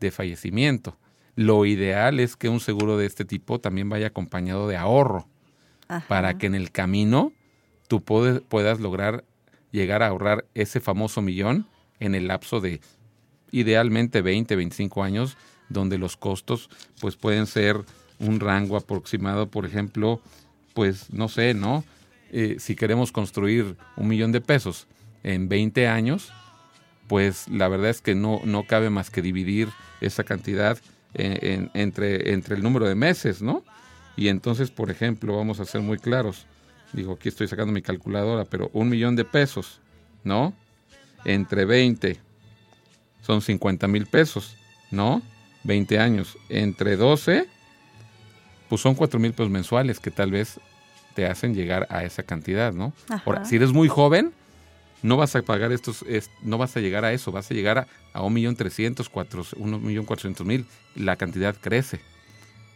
de 0.00 0.10
fallecimiento. 0.10 0.96
Lo 1.36 1.66
ideal 1.66 2.20
es 2.20 2.36
que 2.36 2.48
un 2.48 2.60
seguro 2.60 2.96
de 2.96 3.06
este 3.06 3.24
tipo 3.24 3.58
también 3.60 3.88
vaya 3.88 4.08
acompañado 4.08 4.68
de 4.68 4.76
ahorro 4.76 5.26
Ajá. 5.88 6.06
para 6.08 6.38
que 6.38 6.46
en 6.46 6.54
el 6.54 6.70
camino 6.70 7.32
tú 7.88 8.02
puedas 8.02 8.80
lograr 8.80 9.24
llegar 9.70 10.02
a 10.02 10.08
ahorrar 10.08 10.46
ese 10.54 10.80
famoso 10.80 11.20
millón 11.22 11.66
en 12.00 12.14
el 12.14 12.28
lapso 12.28 12.60
de 12.60 12.80
idealmente 13.50 14.22
20, 14.22 14.56
25 14.56 15.02
años, 15.02 15.36
donde 15.68 15.98
los 15.98 16.16
costos 16.16 16.70
pues 17.00 17.16
pueden 17.16 17.46
ser 17.46 17.80
un 18.18 18.40
rango 18.40 18.76
aproximado, 18.76 19.48
por 19.50 19.66
ejemplo, 19.66 20.20
pues 20.72 21.12
no 21.12 21.28
sé, 21.28 21.54
¿no? 21.54 21.84
Eh, 22.32 22.56
si 22.58 22.74
queremos 22.74 23.12
construir 23.12 23.76
un 23.96 24.08
millón 24.08 24.32
de 24.32 24.40
pesos 24.40 24.86
en 25.22 25.48
20 25.48 25.86
años, 25.88 26.32
pues 27.06 27.48
la 27.48 27.68
verdad 27.68 27.90
es 27.90 28.00
que 28.00 28.14
no, 28.14 28.40
no 28.44 28.64
cabe 28.66 28.90
más 28.90 29.10
que 29.10 29.22
dividir 29.22 29.68
esa 30.00 30.24
cantidad 30.24 30.78
en- 31.14 31.38
en- 31.46 31.70
entre, 31.74 32.32
entre 32.32 32.56
el 32.56 32.62
número 32.62 32.88
de 32.88 32.94
meses, 32.94 33.40
¿no? 33.42 33.62
Y 34.16 34.28
entonces, 34.28 34.70
por 34.70 34.90
ejemplo, 34.90 35.36
vamos 35.36 35.60
a 35.60 35.64
ser 35.64 35.80
muy 35.80 35.98
claros. 35.98 36.46
Digo, 36.92 37.14
aquí 37.14 37.28
estoy 37.28 37.48
sacando 37.48 37.72
mi 37.72 37.82
calculadora, 37.82 38.44
pero 38.44 38.70
un 38.72 38.88
millón 38.88 39.16
de 39.16 39.24
pesos, 39.24 39.80
¿no? 40.22 40.52
Entre 41.24 41.64
20 41.64 42.20
son 43.22 43.40
50 43.42 43.88
mil 43.88 44.06
pesos, 44.06 44.56
¿no? 44.90 45.22
20 45.64 45.98
años. 45.98 46.36
Entre 46.48 46.96
12, 46.96 47.48
pues 48.68 48.80
son 48.80 48.94
4 48.94 49.18
mil 49.18 49.32
pesos 49.32 49.50
mensuales 49.50 49.98
que 50.00 50.10
tal 50.10 50.30
vez 50.30 50.60
te 51.14 51.26
hacen 51.26 51.54
llegar 51.54 51.86
a 51.90 52.04
esa 52.04 52.22
cantidad, 52.22 52.72
¿no? 52.72 52.92
Ajá. 53.08 53.22
Ahora, 53.26 53.44
si 53.44 53.56
eres 53.56 53.72
muy 53.72 53.88
joven, 53.88 54.32
no 55.02 55.16
vas 55.16 55.34
a 55.36 55.42
pagar 55.42 55.70
estos, 55.72 56.02
es- 56.08 56.30
no 56.42 56.58
vas 56.58 56.76
a 56.76 56.80
llegar 56.80 57.04
a 57.04 57.12
eso, 57.12 57.30
vas 57.32 57.50
a 57.50 57.54
llegar 57.54 57.78
a, 57.78 57.86
a 58.12 58.22
un 58.22 58.32
millón 58.32 58.56
trescientos, 58.56 59.08
cuatro, 59.08 59.44
un 59.56 59.84
millón 59.84 60.04
cuatrocientos 60.06 60.46
mil. 60.46 60.66
La 60.96 61.16
cantidad 61.16 61.54
crece, 61.60 62.00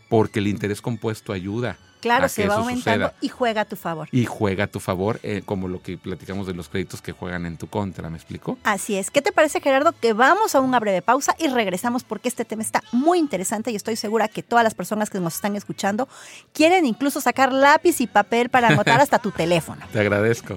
porque 0.08 0.38
el 0.40 0.46
interés 0.48 0.80
compuesto 0.80 1.32
ayuda 1.32 1.76
Claro, 2.00 2.26
a 2.26 2.28
se 2.28 2.42
que 2.42 2.48
va 2.48 2.54
eso 2.54 2.60
aumentando 2.62 3.06
suceda. 3.08 3.18
y 3.20 3.28
juega 3.28 3.62
a 3.62 3.64
tu 3.64 3.74
favor. 3.74 4.08
y 4.12 4.24
juega 4.24 4.64
a 4.64 4.66
tu 4.68 4.78
favor, 4.78 5.18
eh, 5.24 5.42
como 5.44 5.66
lo 5.66 5.82
que 5.82 5.98
platicamos 5.98 6.46
de 6.46 6.54
los 6.54 6.68
créditos 6.68 7.02
que 7.02 7.10
juegan 7.10 7.44
en 7.44 7.56
tu 7.56 7.66
contra, 7.66 8.08
¿me 8.08 8.16
explico? 8.16 8.56
Así 8.62 8.96
es. 8.96 9.10
¿Qué 9.10 9.20
te 9.20 9.32
parece, 9.32 9.60
Gerardo? 9.60 9.92
Que 10.00 10.12
vamos 10.12 10.54
a 10.54 10.60
una 10.60 10.78
breve 10.78 11.02
pausa 11.02 11.34
y 11.40 11.48
regresamos 11.48 12.04
porque 12.04 12.28
este 12.28 12.44
tema 12.44 12.62
está 12.62 12.84
muy 12.92 13.18
interesante 13.18 13.72
y 13.72 13.74
estoy 13.74 13.96
segura 13.96 14.28
que 14.28 14.44
todas 14.44 14.62
las 14.62 14.74
personas 14.74 15.10
que 15.10 15.18
nos 15.18 15.34
están 15.34 15.56
escuchando 15.56 16.08
quieren 16.52 16.86
incluso 16.86 17.20
sacar 17.20 17.52
lápiz 17.52 18.00
y 18.00 18.06
papel 18.06 18.48
para 18.48 18.68
anotar 18.68 19.00
hasta 19.00 19.18
tu 19.18 19.32
teléfono. 19.32 19.84
Te 19.92 19.98
agradezco. 19.98 20.56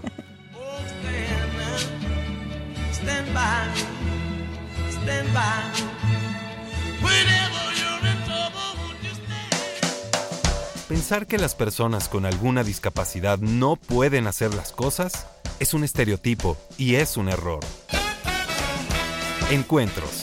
Stand 2.93 3.33
by, 3.33 3.67
stand 4.91 5.33
by. 5.33 5.41
Whenever 7.01 7.73
you're 7.79 8.00
Pensar 10.91 11.25
que 11.25 11.37
las 11.37 11.55
personas 11.55 12.09
con 12.09 12.25
alguna 12.25 12.65
discapacidad 12.65 13.39
no 13.39 13.77
pueden 13.77 14.27
hacer 14.27 14.53
las 14.53 14.73
cosas 14.73 15.25
es 15.61 15.73
un 15.73 15.85
estereotipo 15.85 16.57
y 16.77 16.95
es 16.95 17.15
un 17.15 17.29
error. 17.29 17.61
Encuentros. 19.51 20.20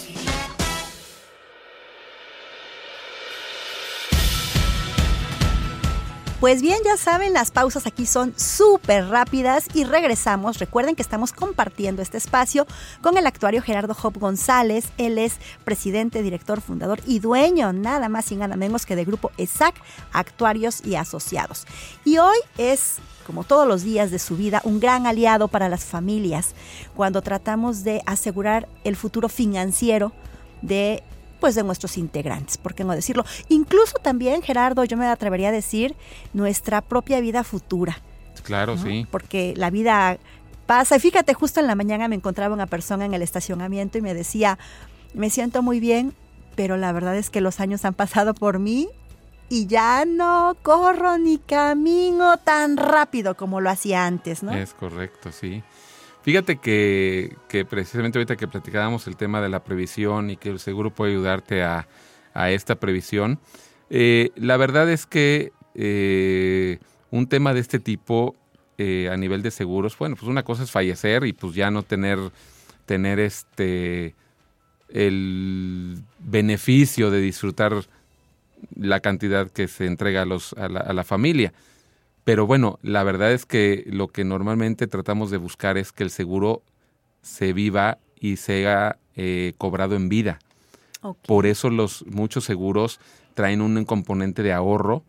Pues 6.40 6.62
bien, 6.62 6.78
ya 6.84 6.96
saben, 6.96 7.32
las 7.32 7.50
pausas 7.50 7.88
aquí 7.88 8.06
son 8.06 8.32
súper 8.38 9.08
rápidas 9.08 9.66
y 9.74 9.82
regresamos. 9.82 10.60
Recuerden 10.60 10.94
que 10.94 11.02
estamos 11.02 11.32
compartiendo 11.32 12.00
este 12.00 12.16
espacio 12.16 12.64
con 13.00 13.16
el 13.16 13.26
actuario 13.26 13.60
Gerardo 13.60 13.92
Job 13.92 14.16
González. 14.20 14.86
Él 14.98 15.18
es 15.18 15.34
presidente, 15.64 16.22
director, 16.22 16.60
fundador 16.60 17.00
y 17.08 17.18
dueño, 17.18 17.72
nada 17.72 18.08
más 18.08 18.30
y 18.30 18.36
nada 18.36 18.54
menos 18.54 18.86
que 18.86 18.94
del 18.94 19.06
grupo 19.06 19.32
ESAC, 19.36 19.74
Actuarios 20.12 20.86
y 20.86 20.94
Asociados. 20.94 21.66
Y 22.04 22.18
hoy 22.18 22.38
es 22.56 22.98
como 23.26 23.42
todos 23.42 23.66
los 23.66 23.82
días 23.82 24.12
de 24.12 24.20
su 24.20 24.36
vida, 24.36 24.60
un 24.62 24.78
gran 24.78 25.08
aliado 25.08 25.48
para 25.48 25.68
las 25.68 25.84
familias 25.84 26.54
cuando 26.94 27.20
tratamos 27.20 27.82
de 27.82 28.00
asegurar 28.06 28.68
el 28.84 28.94
futuro 28.94 29.28
financiero 29.28 30.12
de 30.62 31.02
pues 31.40 31.54
de 31.54 31.62
nuestros 31.62 31.96
integrantes, 31.98 32.58
¿por 32.58 32.74
qué 32.74 32.84
no 32.84 32.94
decirlo? 32.94 33.24
Incluso 33.48 33.98
también, 34.02 34.42
Gerardo, 34.42 34.84
yo 34.84 34.96
me 34.96 35.06
atrevería 35.06 35.48
a 35.48 35.52
decir 35.52 35.94
nuestra 36.32 36.80
propia 36.82 37.20
vida 37.20 37.44
futura, 37.44 37.98
Claro, 38.42 38.76
¿no? 38.76 38.82
sí. 38.82 39.06
porque 39.10 39.54
la 39.56 39.70
vida 39.70 40.18
pasa. 40.66 40.96
Y 40.96 41.00
fíjate, 41.00 41.34
justo 41.34 41.60
en 41.60 41.66
la 41.66 41.74
mañana 41.74 42.08
me 42.08 42.14
encontraba 42.16 42.54
una 42.54 42.66
persona 42.66 43.04
en 43.04 43.14
el 43.14 43.22
estacionamiento 43.22 43.98
y 43.98 44.02
me 44.02 44.14
decía, 44.14 44.58
me 45.14 45.30
siento 45.30 45.62
muy 45.62 45.80
bien, 45.80 46.14
pero 46.54 46.76
la 46.76 46.92
verdad 46.92 47.16
es 47.16 47.30
que 47.30 47.40
los 47.40 47.60
años 47.60 47.84
han 47.84 47.94
pasado 47.94 48.34
por 48.34 48.58
mí 48.58 48.88
y 49.48 49.66
ya 49.66 50.04
no 50.04 50.56
corro 50.62 51.16
ni 51.18 51.38
camino 51.38 52.36
tan 52.38 52.76
rápido 52.76 53.34
como 53.36 53.60
lo 53.60 53.70
hacía 53.70 54.04
antes, 54.06 54.42
¿no? 54.42 54.52
Es 54.52 54.74
correcto, 54.74 55.32
sí. 55.32 55.62
Fíjate 56.28 56.56
que, 56.56 57.34
que 57.48 57.64
precisamente 57.64 58.18
ahorita 58.18 58.36
que 58.36 58.46
platicábamos 58.46 59.06
el 59.06 59.16
tema 59.16 59.40
de 59.40 59.48
la 59.48 59.64
previsión 59.64 60.28
y 60.28 60.36
que 60.36 60.50
el 60.50 60.58
seguro 60.58 60.90
puede 60.90 61.12
ayudarte 61.12 61.62
a, 61.62 61.88
a 62.34 62.50
esta 62.50 62.74
previsión, 62.74 63.40
eh, 63.88 64.28
la 64.36 64.58
verdad 64.58 64.90
es 64.90 65.06
que 65.06 65.52
eh, 65.74 66.80
un 67.10 67.28
tema 67.28 67.54
de 67.54 67.60
este 67.60 67.78
tipo 67.78 68.36
eh, 68.76 69.08
a 69.10 69.16
nivel 69.16 69.40
de 69.40 69.50
seguros, 69.50 69.96
bueno, 69.96 70.16
pues 70.16 70.28
una 70.28 70.42
cosa 70.42 70.64
es 70.64 70.70
fallecer 70.70 71.24
y 71.24 71.32
pues 71.32 71.54
ya 71.54 71.70
no 71.70 71.82
tener, 71.82 72.18
tener 72.84 73.20
este 73.20 74.14
el 74.90 75.96
beneficio 76.18 77.10
de 77.10 77.22
disfrutar 77.22 77.72
la 78.76 79.00
cantidad 79.00 79.50
que 79.50 79.66
se 79.66 79.86
entrega 79.86 80.20
a, 80.20 80.26
los, 80.26 80.52
a, 80.58 80.68
la, 80.68 80.80
a 80.80 80.92
la 80.92 81.04
familia. 81.04 81.54
Pero 82.28 82.46
bueno, 82.46 82.78
la 82.82 83.04
verdad 83.04 83.32
es 83.32 83.46
que 83.46 83.84
lo 83.86 84.08
que 84.08 84.22
normalmente 84.22 84.86
tratamos 84.86 85.30
de 85.30 85.38
buscar 85.38 85.78
es 85.78 85.92
que 85.92 86.02
el 86.02 86.10
seguro 86.10 86.60
se 87.22 87.54
viva 87.54 87.96
y 88.20 88.36
sea 88.36 88.98
eh, 89.16 89.54
cobrado 89.56 89.96
en 89.96 90.10
vida. 90.10 90.38
Por 91.26 91.46
eso 91.46 91.70
los 91.70 92.04
muchos 92.04 92.44
seguros 92.44 93.00
traen 93.32 93.62
un 93.62 93.82
componente 93.86 94.42
de 94.42 94.52
ahorro 94.52 95.04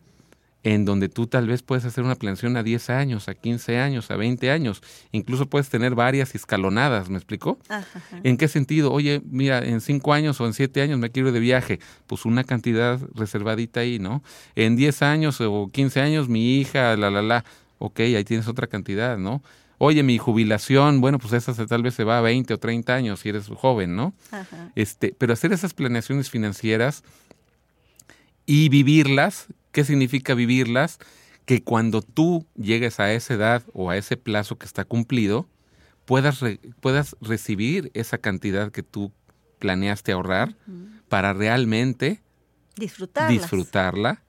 en 0.62 0.84
donde 0.84 1.08
tú 1.08 1.26
tal 1.26 1.46
vez 1.46 1.62
puedes 1.62 1.84
hacer 1.86 2.04
una 2.04 2.16
planeación 2.16 2.56
a 2.56 2.62
10 2.62 2.90
años, 2.90 3.28
a 3.28 3.34
15 3.34 3.78
años, 3.78 4.10
a 4.10 4.16
20 4.16 4.50
años. 4.50 4.82
Incluso 5.10 5.46
puedes 5.46 5.70
tener 5.70 5.94
varias 5.94 6.34
escalonadas, 6.34 7.08
¿me 7.08 7.16
explico? 7.16 7.58
Ajá, 7.68 7.86
ajá. 7.94 8.20
¿En 8.22 8.36
qué 8.36 8.46
sentido? 8.46 8.92
Oye, 8.92 9.22
mira, 9.24 9.60
en 9.64 9.80
5 9.80 10.12
años 10.12 10.38
o 10.40 10.46
en 10.46 10.52
7 10.52 10.82
años 10.82 10.98
me 10.98 11.10
quiero 11.10 11.28
ir 11.28 11.34
de 11.34 11.40
viaje. 11.40 11.80
Pues 12.06 12.24
una 12.26 12.44
cantidad 12.44 13.00
reservadita 13.14 13.80
ahí, 13.80 13.98
¿no? 13.98 14.22
En 14.54 14.76
10 14.76 15.00
años 15.02 15.40
o 15.40 15.68
15 15.72 16.00
años 16.02 16.28
mi 16.28 16.56
hija, 16.58 16.94
la, 16.96 17.10
la, 17.10 17.22
la. 17.22 17.44
Ok, 17.78 18.00
ahí 18.00 18.24
tienes 18.24 18.46
otra 18.46 18.66
cantidad, 18.66 19.16
¿no? 19.16 19.42
Oye, 19.78 20.02
mi 20.02 20.18
jubilación, 20.18 21.00
bueno, 21.00 21.18
pues 21.18 21.32
esa 21.32 21.54
se- 21.54 21.66
tal 21.66 21.82
vez 21.82 21.94
se 21.94 22.04
va 22.04 22.18
a 22.18 22.20
20 22.20 22.52
o 22.52 22.58
30 22.58 22.94
años 22.94 23.20
si 23.20 23.30
eres 23.30 23.46
joven, 23.48 23.96
¿no? 23.96 24.12
Ajá. 24.30 24.70
Este, 24.74 25.14
pero 25.16 25.32
hacer 25.32 25.54
esas 25.54 25.72
planeaciones 25.72 26.28
financieras 26.28 27.02
y 28.44 28.68
vivirlas, 28.68 29.46
¿qué 29.72 29.84
significa 29.84 30.34
vivirlas? 30.34 30.98
Que 31.46 31.62
cuando 31.62 32.02
tú 32.02 32.46
llegues 32.56 33.00
a 33.00 33.12
esa 33.12 33.34
edad 33.34 33.62
o 33.72 33.90
a 33.90 33.96
ese 33.96 34.16
plazo 34.16 34.56
que 34.58 34.66
está 34.66 34.84
cumplido, 34.84 35.48
puedas, 36.04 36.40
re- 36.40 36.60
puedas 36.80 37.16
recibir 37.20 37.90
esa 37.94 38.18
cantidad 38.18 38.70
que 38.72 38.82
tú 38.82 39.12
planeaste 39.58 40.12
ahorrar 40.12 40.56
para 41.08 41.32
realmente 41.32 42.20
Disfrutarlas. 42.76 43.32
disfrutarla, 43.32 44.22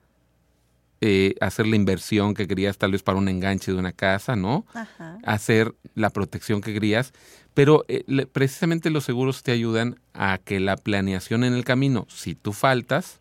eh, 1.01 1.35
hacer 1.41 1.65
la 1.67 1.75
inversión 1.75 2.33
que 2.33 2.47
querías 2.47 2.77
tal 2.77 2.91
vez 2.91 3.01
para 3.01 3.17
un 3.17 3.27
enganche 3.27 3.71
de 3.71 3.77
una 3.79 3.91
casa, 3.93 4.35
¿no? 4.35 4.65
Ajá. 4.73 5.17
hacer 5.23 5.75
la 5.93 6.09
protección 6.09 6.61
que 6.61 6.73
querías, 6.73 7.13
pero 7.53 7.85
eh, 7.87 8.03
le- 8.07 8.25
precisamente 8.25 8.89
los 8.89 9.03
seguros 9.03 9.43
te 9.43 9.51
ayudan 9.51 9.99
a 10.13 10.39
que 10.43 10.59
la 10.59 10.75
planeación 10.77 11.43
en 11.43 11.53
el 11.53 11.63
camino, 11.63 12.07
si 12.09 12.33
tú 12.33 12.53
faltas, 12.53 13.19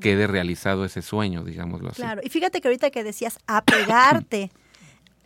quede 0.00 0.26
realizado 0.26 0.84
ese 0.84 1.02
sueño, 1.02 1.44
digámoslo 1.44 1.90
así. 1.90 2.02
Claro, 2.02 2.20
y 2.24 2.28
fíjate 2.28 2.60
que 2.60 2.68
ahorita 2.68 2.90
que 2.90 3.04
decías 3.04 3.38
apegarte 3.46 4.50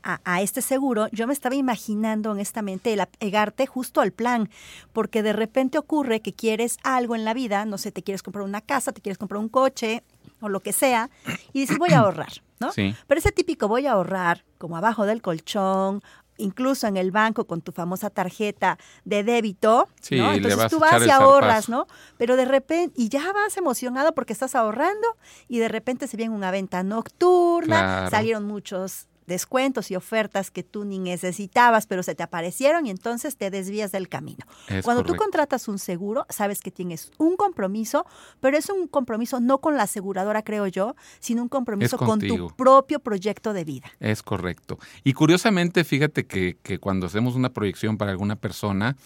a, 0.03 0.21
a 0.25 0.43
este 0.43 0.61
seguro, 0.61 1.09
yo 1.13 1.27
me 1.27 1.33
estaba 1.33 1.55
imaginando 1.55 2.31
honestamente 2.31 2.93
el 2.93 3.01
apegarte 3.01 3.67
justo 3.67 4.01
al 4.01 4.13
plan, 4.13 4.51
porque 4.93 5.23
de 5.23 5.33
repente 5.33 5.79
ocurre 5.79 6.21
que 6.21 6.35
quieres 6.35 6.77
algo 6.83 7.15
en 7.15 7.25
la 7.25 7.35
vida, 7.35 7.65
no 7.65 7.79
sé, 7.79 7.91
te 7.91 8.03
quieres 8.03 8.23
comprar 8.23 8.45
una 8.45 8.61
casa, 8.61 8.93
te 8.93 9.01
quieres 9.01 9.19
comprar 9.19 9.41
un 9.41 9.49
coche 9.49 10.03
o 10.41 10.49
lo 10.49 10.61
que 10.61 10.73
sea, 10.73 11.09
y 11.53 11.61
dices 11.61 11.79
voy 11.79 11.91
a 11.91 12.01
ahorrar, 12.01 12.43
¿no? 12.61 12.71
Sí. 12.73 12.95
Pero 13.07 13.19
ese 13.19 13.33
típico 13.33 13.67
voy 13.67 13.87
a 13.87 13.93
ahorrar, 13.93 14.45
como 14.59 14.77
abajo 14.77 15.07
del 15.07 15.23
colchón, 15.23 16.03
incluso 16.37 16.87
en 16.87 16.97
el 16.97 17.11
banco 17.11 17.47
con 17.47 17.61
tu 17.61 17.73
famosa 17.73 18.11
tarjeta 18.11 18.79
de 19.05 19.23
débito, 19.25 19.89
Sí, 20.01 20.17
¿no? 20.19 20.33
Entonces 20.33 20.59
vas 20.59 20.71
tú 20.71 20.79
vas 20.79 21.07
y 21.07 21.11
ahorras. 21.11 21.69
¿no? 21.69 21.87
Pero 22.19 22.37
de 22.37 22.45
repente, 22.45 22.93
y 22.97 23.09
ya 23.09 23.33
vas 23.33 23.57
emocionado 23.57 24.15
porque 24.15 24.33
estás 24.33 24.55
ahorrando 24.55 25.07
y 25.49 25.59
de 25.59 25.69
repente 25.69 26.07
se 26.09 26.17
viene 26.17 26.35
una 26.35 26.51
venta 26.51 26.83
nocturna, 26.83 27.67
Claro. 27.81 28.11
salieron 28.11 28.45
muchos 28.45 29.07
descuentos 29.27 29.91
y 29.91 29.97
ofertas 29.97 30.51
que 30.51 30.63
tú 30.63 30.85
ni 30.85 30.99
necesitabas, 30.99 31.87
pero 31.87 32.03
se 32.03 32.15
te 32.15 32.23
aparecieron 32.23 32.87
y 32.87 32.91
entonces 32.91 33.37
te 33.37 33.51
desvías 33.51 33.93
del 33.93 34.09
camino. 34.09 34.45
Es 34.69 34.85
Cuando 34.85 35.03
tú 35.03 35.17
contratas 35.17 35.69
un 35.69 35.79
seguro, 35.79 36.27
sabes 36.29 36.61
que 36.61 36.71
tienes 36.71 37.11
un 37.19 37.37
compromiso, 37.37 38.07
pero 38.41 38.57
es 38.57 38.69
un 38.69 38.87
compromiso 38.89 39.41
no 39.41 39.59
con 39.59 39.77
la 39.77 39.85
aseguradora, 39.85 40.43
creo 40.43 40.67
yo, 40.67 40.97
sino 41.21 41.43
un 41.43 41.49
compromiso 41.49 41.99
con 41.99 42.21
tu 42.21 42.49
propio 42.57 43.01
proyecto 43.01 43.53
de 43.53 43.65
vida. 43.65 43.87
Es 44.01 44.23
correcto. 44.23 44.79
Y 45.03 45.13
curiosamente, 45.13 45.85
fíjate 45.85 46.27
que, 46.27 46.59
que 46.63 46.79
cuando 46.79 47.07
hacemos 47.07 47.35
una 47.35 47.53
proyección 47.53 47.97
para 47.97 48.11
alguna 48.11 48.37
persona 48.37 48.97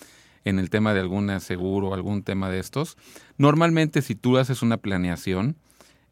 en 0.45 0.59
el 0.59 0.71
tema 0.71 0.95
de 0.95 1.01
algún 1.01 1.41
seguro 1.41 1.89
o 1.89 1.95
algún 1.95 2.23
tema 2.23 2.51
de 2.51 2.59
estos, 2.59 2.97
normalmente 3.37 4.03
si 4.03 4.15
tú 4.15 4.39
haces 4.39 4.63
una 4.63 4.79
planeación 4.79 5.57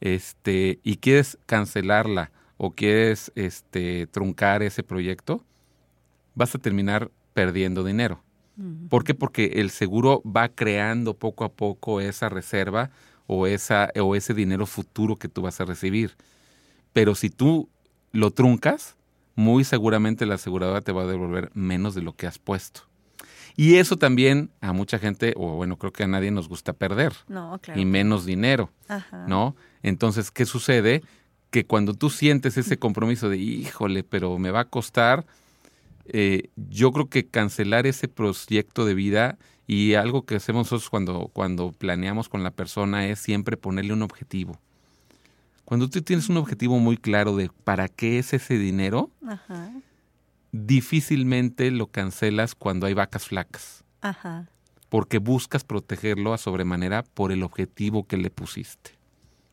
este, 0.00 0.80
y 0.82 0.96
quieres 0.96 1.38
cancelarla 1.46 2.30
o 2.56 2.70
quieres 2.70 3.32
este, 3.34 4.06
truncar 4.06 4.62
ese 4.62 4.82
proyecto, 4.82 5.44
vas 6.34 6.54
a 6.54 6.58
terminar 6.58 7.10
perdiendo 7.34 7.84
dinero. 7.84 8.22
¿Por 8.88 9.04
qué? 9.04 9.12
Porque 9.14 9.44
el 9.56 9.68
seguro 9.70 10.22
va 10.24 10.48
creando 10.48 11.12
poco 11.12 11.44
a 11.44 11.52
poco 11.52 12.00
esa 12.00 12.30
reserva 12.30 12.90
o, 13.26 13.46
esa, 13.46 13.90
o 14.00 14.16
ese 14.16 14.32
dinero 14.32 14.64
futuro 14.64 15.16
que 15.16 15.28
tú 15.28 15.42
vas 15.42 15.60
a 15.60 15.66
recibir. 15.66 16.16
Pero 16.94 17.14
si 17.14 17.28
tú 17.28 17.68
lo 18.12 18.30
truncas, 18.30 18.96
muy 19.34 19.64
seguramente 19.64 20.24
la 20.24 20.36
aseguradora 20.36 20.80
te 20.80 20.92
va 20.92 21.02
a 21.02 21.06
devolver 21.06 21.50
menos 21.52 21.94
de 21.94 22.00
lo 22.00 22.14
que 22.14 22.26
has 22.26 22.38
puesto. 22.38 22.80
Y 23.56 23.74
eso 23.76 23.98
también 23.98 24.50
a 24.62 24.72
mucha 24.72 24.98
gente, 24.98 25.34
o 25.36 25.56
bueno, 25.56 25.76
creo 25.76 25.92
que 25.92 26.04
a 26.04 26.08
nadie 26.08 26.30
nos 26.30 26.48
gusta 26.48 26.72
perder, 26.72 27.12
No, 27.28 27.58
claro. 27.60 27.78
y 27.78 27.84
menos 27.84 28.24
dinero, 28.24 28.70
Ajá. 28.88 29.26
¿no? 29.28 29.54
Entonces, 29.82 30.30
¿qué 30.30 30.46
sucede? 30.46 31.02
Que 31.56 31.64
cuando 31.64 31.94
tú 31.94 32.10
sientes 32.10 32.58
ese 32.58 32.78
compromiso 32.78 33.30
de, 33.30 33.38
híjole, 33.38 34.04
pero 34.04 34.36
me 34.36 34.50
va 34.50 34.60
a 34.60 34.64
costar, 34.68 35.24
eh, 36.04 36.50
yo 36.56 36.92
creo 36.92 37.08
que 37.08 37.28
cancelar 37.28 37.86
ese 37.86 38.08
proyecto 38.08 38.84
de 38.84 38.92
vida 38.92 39.38
y 39.66 39.94
algo 39.94 40.26
que 40.26 40.34
hacemos 40.34 40.66
nosotros 40.66 40.90
cuando, 40.90 41.30
cuando 41.32 41.72
planeamos 41.72 42.28
con 42.28 42.42
la 42.42 42.50
persona 42.50 43.06
es 43.06 43.20
siempre 43.20 43.56
ponerle 43.56 43.94
un 43.94 44.02
objetivo. 44.02 44.60
Cuando 45.64 45.88
tú 45.88 46.02
tienes 46.02 46.28
un 46.28 46.36
objetivo 46.36 46.78
muy 46.78 46.98
claro 46.98 47.34
de 47.36 47.48
para 47.64 47.88
qué 47.88 48.18
es 48.18 48.34
ese 48.34 48.58
dinero, 48.58 49.10
Ajá. 49.26 49.72
difícilmente 50.52 51.70
lo 51.70 51.86
cancelas 51.86 52.54
cuando 52.54 52.86
hay 52.86 52.92
vacas 52.92 53.28
flacas, 53.28 53.82
Ajá. 54.02 54.46
porque 54.90 55.16
buscas 55.16 55.64
protegerlo 55.64 56.34
a 56.34 56.36
sobremanera 56.36 57.02
por 57.02 57.32
el 57.32 57.42
objetivo 57.42 58.06
que 58.06 58.18
le 58.18 58.28
pusiste. 58.28 58.95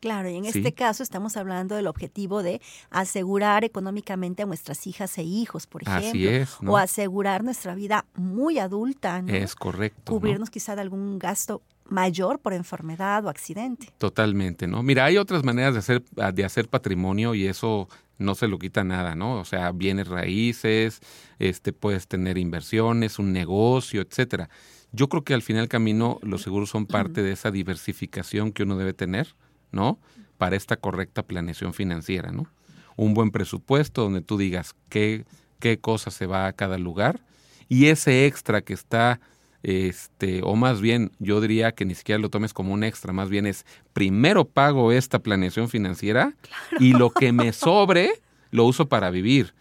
Claro, 0.03 0.29
y 0.29 0.35
en 0.35 0.43
Sí. 0.43 0.57
este 0.57 0.73
caso 0.73 1.01
estamos 1.01 1.37
hablando 1.37 1.75
del 1.75 1.87
objetivo 1.87 2.43
de 2.43 2.59
asegurar 2.89 3.63
económicamente 3.63 4.43
a 4.43 4.45
nuestras 4.45 4.85
hijas 4.85 5.17
e 5.17 5.23
hijos, 5.23 5.65
por 5.65 5.83
ejemplo. 5.83 6.09
Así 6.09 6.27
es, 6.27 6.57
¿no? 6.61 6.73
O 6.73 6.77
asegurar 6.77 7.41
nuestra 7.41 7.73
vida 7.73 8.03
muy 8.13 8.59
adulta, 8.59 9.21
¿no? 9.21 9.33
Es 9.33 9.55
correcto. 9.55 10.11
¿no? 10.11 10.19
Cubrirnos 10.19 10.49
quizá 10.49 10.75
de 10.75 10.81
algún 10.81 11.19
gasto 11.19 11.61
mayor 11.85 12.39
por 12.39 12.51
enfermedad 12.51 13.23
o 13.25 13.29
accidente. 13.29 13.93
Totalmente, 13.97 14.67
¿no? 14.67 14.83
Mira, 14.83 15.05
hay 15.05 15.17
otras 15.17 15.45
maneras 15.45 15.71
de 15.73 15.79
hacer, 15.79 16.03
de 16.33 16.43
hacer 16.43 16.67
patrimonio 16.67 17.33
y 17.33 17.47
eso 17.47 17.87
no 18.17 18.35
se 18.35 18.49
lo 18.49 18.59
quita 18.59 18.83
nada, 18.83 19.15
¿no? 19.15 19.39
O 19.39 19.45
sea, 19.45 19.71
bienes 19.71 20.09
raíces, 20.09 20.99
este, 21.39 21.71
puedes 21.71 22.09
tener 22.09 22.37
inversiones, 22.37 23.19
un 23.19 23.31
negocio, 23.31 24.01
etcétera. 24.01 24.49
Yo 24.91 25.07
creo 25.07 25.23
que 25.23 25.33
al 25.33 25.41
final 25.41 25.69
camino 25.69 26.19
los 26.23 26.41
seguros 26.41 26.69
son 26.69 26.87
parte 26.87 27.23
de 27.23 27.31
esa 27.31 27.51
diversificación 27.51 28.51
que 28.51 28.63
uno 28.63 28.75
debe 28.77 28.93
tener, 28.93 29.33
¿no? 29.73 29.99
Para 30.37 30.55
esta 30.55 30.77
correcta 30.77 31.23
planeación 31.23 31.73
financiera, 31.73 32.31
¿no? 32.31 32.47
Un 32.95 33.13
buen 33.13 33.31
presupuesto 33.31 34.03
donde 34.03 34.21
tú 34.21 34.37
digas 34.37 34.75
qué, 34.87 35.25
qué 35.59 35.79
cosa 35.79 36.11
se 36.11 36.25
va 36.25 36.47
a 36.47 36.53
cada 36.53 36.77
lugar 36.77 37.19
y 37.67 37.87
ese 37.87 38.25
extra 38.25 38.61
que 38.61 38.73
está 38.73 39.19
este, 39.63 40.41
o 40.43 40.55
más 40.55 40.81
bien 40.81 41.11
yo 41.19 41.39
diría 41.39 41.71
que 41.71 41.85
ni 41.85 41.95
siquiera 41.95 42.19
lo 42.19 42.29
tomes 42.29 42.53
como 42.53 42.73
un 42.73 42.83
extra, 42.83 43.13
más 43.13 43.29
bien 43.29 43.47
es 43.47 43.65
primero 43.93 44.45
pago 44.45 44.91
esta 44.91 45.19
planeación 45.19 45.69
financiera 45.69 46.33
y 46.79 46.91
lo 46.91 47.09
que 47.09 47.31
me 47.31 47.53
sobre 47.53 48.11
lo 48.51 48.65
uso 48.65 48.87
para 48.87 49.09
vivir, 49.09 49.53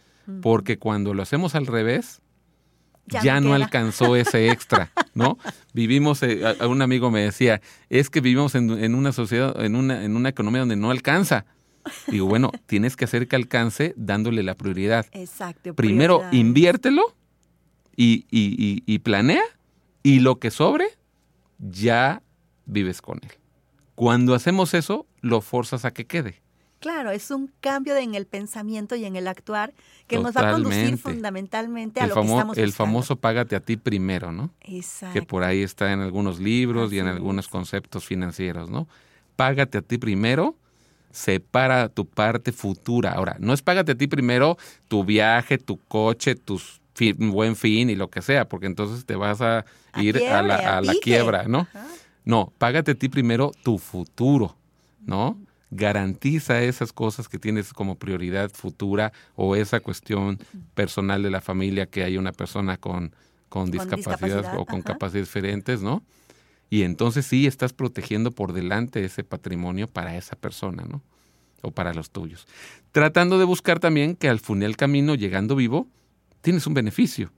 porque 0.42 0.76
cuando 0.76 1.14
lo 1.14 1.22
hacemos 1.22 1.54
al 1.54 1.66
revés, 1.66 2.20
Ya 3.06 3.22
ya, 3.22 3.40
no 3.40 3.48
queda. 3.48 3.56
alcanzó 3.56 4.16
ese 4.16 4.50
extra, 4.50 4.90
¿no? 5.14 5.36
Vivimos, 5.74 6.22
eh, 6.22 6.40
a- 6.60 6.66
un 6.68 6.82
amigo 6.82 7.10
me 7.10 7.20
decía, 7.22 7.60
es 7.90 8.08
que 8.10 8.20
vivimos 8.20 8.54
en, 8.54 8.70
en 8.82 8.94
una 8.94 9.12
sociedad, 9.12 9.60
en 9.64 9.74
una, 9.76 10.04
en 10.04 10.16
una 10.16 10.28
economía 10.28 10.60
donde 10.60 10.76
no 10.76 10.90
alcanza. 10.90 11.44
Digo, 12.06 12.26
bueno, 12.26 12.52
tienes 12.66 12.94
que 12.96 13.04
hacer 13.06 13.26
que 13.28 13.36
alcance 13.36 13.92
dándole 13.96 14.42
la 14.44 14.54
prioridad 14.54 15.06
Exacto. 15.12 15.74
primero 15.74 16.22
inviértelo 16.30 17.14
y, 17.96 18.26
y- 18.30 18.54
y- 18.56 18.82
y 18.86 18.98
planea 19.00 19.42
y 20.04 20.20
lo 20.20 20.38
que 20.38 20.50
sobre 20.50 20.86
ya 21.58 22.22
vives 22.66 23.02
con 23.02 23.18
él. 23.22 23.30
Cuando 23.94 24.34
hacemos 24.34 24.74
eso, 24.74 25.06
lo 25.20 25.40
forzas 25.40 25.84
a 25.84 25.90
que 25.92 26.06
quede. 26.06 26.40
Claro, 26.82 27.10
es 27.12 27.30
un 27.30 27.50
cambio 27.60 27.96
en 27.96 28.14
el 28.14 28.26
pensamiento 28.26 28.96
y 28.96 29.04
en 29.04 29.14
el 29.16 29.28
actuar 29.28 29.72
que 30.08 30.18
nos 30.18 30.36
va 30.36 30.48
a 30.50 30.52
conducir 30.52 30.98
fundamentalmente 30.98 32.00
a 32.00 32.04
El, 32.04 32.08
lo 32.10 32.14
que 32.16 32.20
estamos 32.26 32.58
el 32.58 32.66
buscando. 32.70 32.72
famoso 32.76 33.16
págate 33.16 33.56
a 33.56 33.60
ti 33.60 33.76
primero, 33.76 34.32
¿no? 34.32 34.50
Exacto. 34.62 35.14
Que 35.14 35.22
por 35.24 35.44
ahí 35.44 35.62
está 35.62 35.92
en 35.92 36.00
algunos 36.00 36.40
libros 36.40 36.92
y 36.92 36.98
en 36.98 37.06
algunos 37.06 37.46
conceptos 37.48 38.04
financieros, 38.04 38.68
¿no? 38.68 38.88
Págate 39.36 39.78
a 39.78 39.82
ti 39.82 39.96
primero, 39.96 40.56
separa 41.12 41.88
tu 41.88 42.04
parte 42.04 42.50
futura. 42.52 43.12
Ahora, 43.12 43.36
no 43.38 43.52
es 43.52 43.62
págate 43.62 43.92
a 43.92 43.94
ti 43.94 44.06
primero 44.08 44.58
tu 44.88 45.04
viaje, 45.04 45.58
tu 45.58 45.78
coche, 45.88 46.34
tu 46.34 46.60
fi- 46.94 47.12
buen 47.12 47.54
fin 47.56 47.90
y 47.90 47.94
lo 47.94 48.10
que 48.10 48.22
sea, 48.22 48.48
porque 48.48 48.66
entonces 48.66 49.04
te 49.06 49.14
vas 49.16 49.40
a 49.40 49.64
A 49.92 50.02
ir 50.02 50.16
a 50.28 50.42
la, 50.42 50.78
a 50.78 50.82
quiebra, 51.00 51.44
¿no? 51.44 51.60
Ajá. 51.60 51.86
No, 52.24 52.52
págate 52.58 52.92
a 52.92 52.94
ti 52.94 53.08
primero 53.08 53.52
tu 53.62 53.78
futuro, 53.78 54.56
¿no? 55.06 55.36
Garantiza 55.74 56.62
esas 56.62 56.92
cosas 56.92 57.28
que 57.28 57.38
tienes 57.38 57.72
como 57.72 57.96
prioridad 57.96 58.50
futura 58.52 59.12
o 59.34 59.56
esa 59.56 59.80
cuestión 59.80 60.38
personal 60.74 61.22
de 61.22 61.30
la 61.30 61.40
familia 61.40 61.86
que 61.86 62.04
hay 62.04 62.18
una 62.18 62.32
persona 62.32 62.76
con, 62.76 63.14
con 63.48 63.70
discapacidad, 63.70 64.18
discapacidad, 64.18 64.58
o 64.58 64.66
con 64.66 64.80
ajá. 64.80 64.92
capacidades 64.92 65.28
diferentes, 65.28 65.80
¿no? 65.80 66.02
Y 66.68 66.82
entonces 66.82 67.24
sí 67.24 67.46
estás 67.46 67.72
protegiendo 67.72 68.32
por 68.32 68.52
delante 68.52 69.02
ese 69.02 69.24
patrimonio 69.24 69.88
para 69.88 70.16
esa 70.16 70.36
persona, 70.36 70.84
¿no? 70.84 71.02
O 71.62 71.70
para 71.70 71.94
los 71.94 72.10
tuyos. 72.10 72.46
Tratando 72.92 73.38
de 73.38 73.44
buscar 73.46 73.78
también 73.78 74.14
que 74.14 74.28
al 74.28 74.40
final 74.40 74.60
del 74.60 74.76
camino, 74.76 75.14
llegando 75.14 75.56
vivo, 75.56 75.86
tienes 76.42 76.66
un 76.66 76.74
beneficio. 76.74 77.32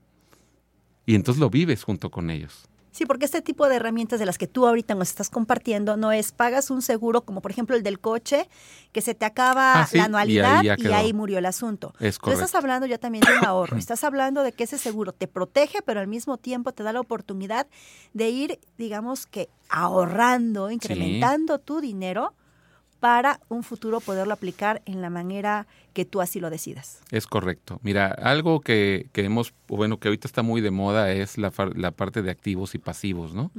Y 1.05 1.15
entonces 1.15 1.39
lo 1.39 1.49
vives 1.49 1.83
junto 1.83 2.11
con 2.11 2.29
ellos. 2.29 2.67
Sí, 2.95 3.05
porque 3.05 3.25
este 3.25 3.41
tipo 3.41 3.67
de 3.67 3.75
herramientas 3.75 4.21
de 4.21 4.25
las 4.25 4.37
que 4.37 4.47
tú 4.47 4.65
ahorita 4.65 4.95
nos 4.95 5.09
estás 5.09 5.29
compartiendo 5.29 5.97
no 5.97 6.13
es 6.13 6.31
pagas 6.31 6.69
un 6.69 6.81
seguro 6.81 7.25
como 7.25 7.41
por 7.41 7.51
ejemplo 7.51 7.75
el 7.75 7.83
del 7.83 7.99
coche, 7.99 8.47
que 8.93 9.01
se 9.01 9.13
te 9.13 9.25
acaba 9.25 9.81
Ah, 9.81 9.85
sí, 9.85 9.97
la 9.97 10.03
ahí 10.03 10.07
anualidad 10.07 10.63
y 10.77 10.87
ahí, 10.93 11.11
murió 11.11 11.39
el 11.39 11.45
asunto. 11.45 11.93
Es 11.99 12.17
Tú 12.17 12.31
estás 12.31 12.55
hablando 12.55 12.87
ya 12.87 12.97
también 12.97 13.25
de 13.25 13.37
un 13.37 13.43
ahorro, 13.43 13.75
estás 13.77 14.05
hablando 14.05 14.43
de 14.43 14.53
que 14.53 14.63
ese 14.63 14.77
seguro 14.77 15.11
te 15.11 15.27
protege, 15.27 15.81
pero 15.81 15.99
al 15.99 16.07
mismo 16.07 16.37
tiempo 16.37 16.71
te 16.71 16.83
da 16.83 16.93
la 16.93 17.01
oportunidad 17.01 17.67
de 18.13 18.29
ir, 18.29 18.59
digamos 18.77 19.25
que 19.25 19.49
ahorrando, 19.67 20.71
incrementando 20.71 21.59
tu 21.59 21.81
dinero 21.81 22.33
para 22.99 23.39
un 23.49 23.63
futuro 23.63 23.99
poderlo 23.99 24.33
aplicar 24.33 24.81
en 24.85 25.01
la 25.01 25.09
manera 25.09 25.67
que 25.93 26.05
tú 26.05 26.21
así 26.21 26.39
lo 26.39 26.49
decidas. 26.49 27.01
Es 27.11 27.27
correcto. 27.27 27.79
Mira, 27.83 28.07
algo 28.07 28.61
que, 28.61 29.09
que 29.13 29.23
hemos, 29.23 29.53
bueno, 29.67 29.99
que 29.99 30.07
ahorita 30.07 30.27
está 30.27 30.41
muy 30.41 30.61
de 30.61 30.71
moda 30.71 31.11
es 31.11 31.37
la, 31.37 31.51
la 31.75 31.91
parte 31.91 32.21
de 32.21 32.31
activos 32.31 32.75
y 32.75 32.79
pasivos, 32.79 33.33
¿no? 33.33 33.51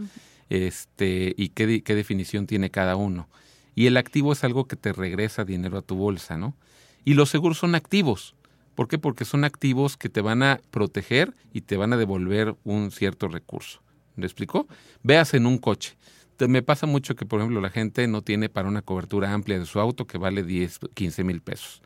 Este, 0.49 1.35
y 1.37 1.51
qué, 1.51 1.83
qué 1.83 1.95
definición 1.95 2.47
tiene 2.47 2.71
cada 2.71 2.97
uno. 2.97 3.29
Y 3.75 3.87
el 3.87 3.97
activo 3.97 4.33
es 4.33 4.43
algo 4.43 4.67
que 4.67 4.77
te 4.77 4.93
regresa 4.93 5.45
dinero 5.45 5.79
a 5.79 5.83
tu 5.83 5.97
bolsa, 5.97 6.37
¿no? 6.37 6.57
Y 7.05 7.15
los 7.15 7.31
seguros 7.31 7.59
son 7.59 7.75
activos. 7.75 8.35
¿Por 8.75 8.89
qué? 8.89 8.99
Porque 8.99 9.25
son 9.25 9.45
activos 9.45 9.97
que 9.97 10.09
te 10.09 10.21
van 10.21 10.43
a 10.43 10.61
proteger 10.71 11.35
y 11.53 11.63
te 11.63 11.77
van 11.77 11.93
a 11.93 11.97
devolver 11.97 12.57
un 12.65 12.91
cierto 12.91 13.29
recurso. 13.29 13.81
¿Me 14.17 14.27
explicó? 14.27 14.67
Veas 15.03 15.35
en 15.35 15.47
un 15.47 15.59
coche. 15.59 15.97
Me 16.41 16.63
pasa 16.63 16.87
mucho 16.87 17.15
que, 17.17 17.25
por 17.27 17.41
ejemplo, 17.41 17.61
la 17.61 17.71
gente 17.71 18.07
no 18.09 18.23
tiene 18.23 18.49
para 18.49 18.69
una 18.69 18.83
cobertura 18.83 19.33
amplia 19.33 19.59
de 19.59 19.67
su 19.67 19.81
auto 19.81 20.07
que 20.07 20.19
vale 20.19 20.43
10, 20.43 20.81
15 20.95 21.25
mil 21.25 21.41
pesos. 21.41 21.81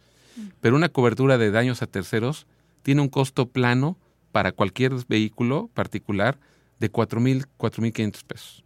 Pero 0.60 0.76
una 0.76 0.88
cobertura 0.88 1.38
de 1.38 1.50
daños 1.50 1.82
a 1.82 1.86
terceros 1.86 2.46
tiene 2.82 3.00
un 3.02 3.08
costo 3.08 3.46
plano 3.46 3.96
para 4.32 4.52
cualquier 4.52 4.92
vehículo 5.08 5.68
particular 5.74 6.38
de 6.78 6.88
4 6.90 7.20
mil, 7.20 7.46
4 7.58 7.82
mil 7.82 7.92
500 7.92 8.24
pesos. 8.24 8.64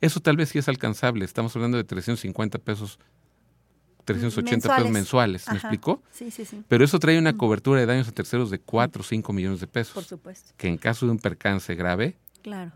Eso 0.00 0.20
tal 0.20 0.36
vez 0.36 0.50
sí 0.50 0.58
es 0.58 0.68
alcanzable. 0.68 1.24
Estamos 1.24 1.54
hablando 1.56 1.76
de 1.76 1.84
350 1.84 2.58
pesos, 2.60 2.98
380 4.04 4.76
pesos 4.76 4.90
mensuales. 4.90 5.46
¿Me 5.48 5.56
Ajá. 5.58 5.68
explicó? 5.68 6.02
Sí, 6.12 6.30
sí, 6.30 6.44
sí. 6.44 6.62
Pero 6.68 6.84
eso 6.84 6.98
trae 6.98 7.18
una 7.18 7.36
cobertura 7.36 7.80
de 7.80 7.86
daños 7.86 8.08
a 8.08 8.12
terceros 8.12 8.50
de 8.50 8.58
4 8.60 9.00
o 9.00 9.04
5 9.04 9.32
millones 9.32 9.60
de 9.60 9.66
Por 9.66 9.72
pesos. 9.72 10.06
supuesto. 10.06 10.52
Que 10.56 10.68
en 10.68 10.78
caso 10.78 11.04
de 11.06 11.12
un 11.12 11.18
percance 11.18 11.74
grave, 11.74 12.16
Claro. 12.42 12.70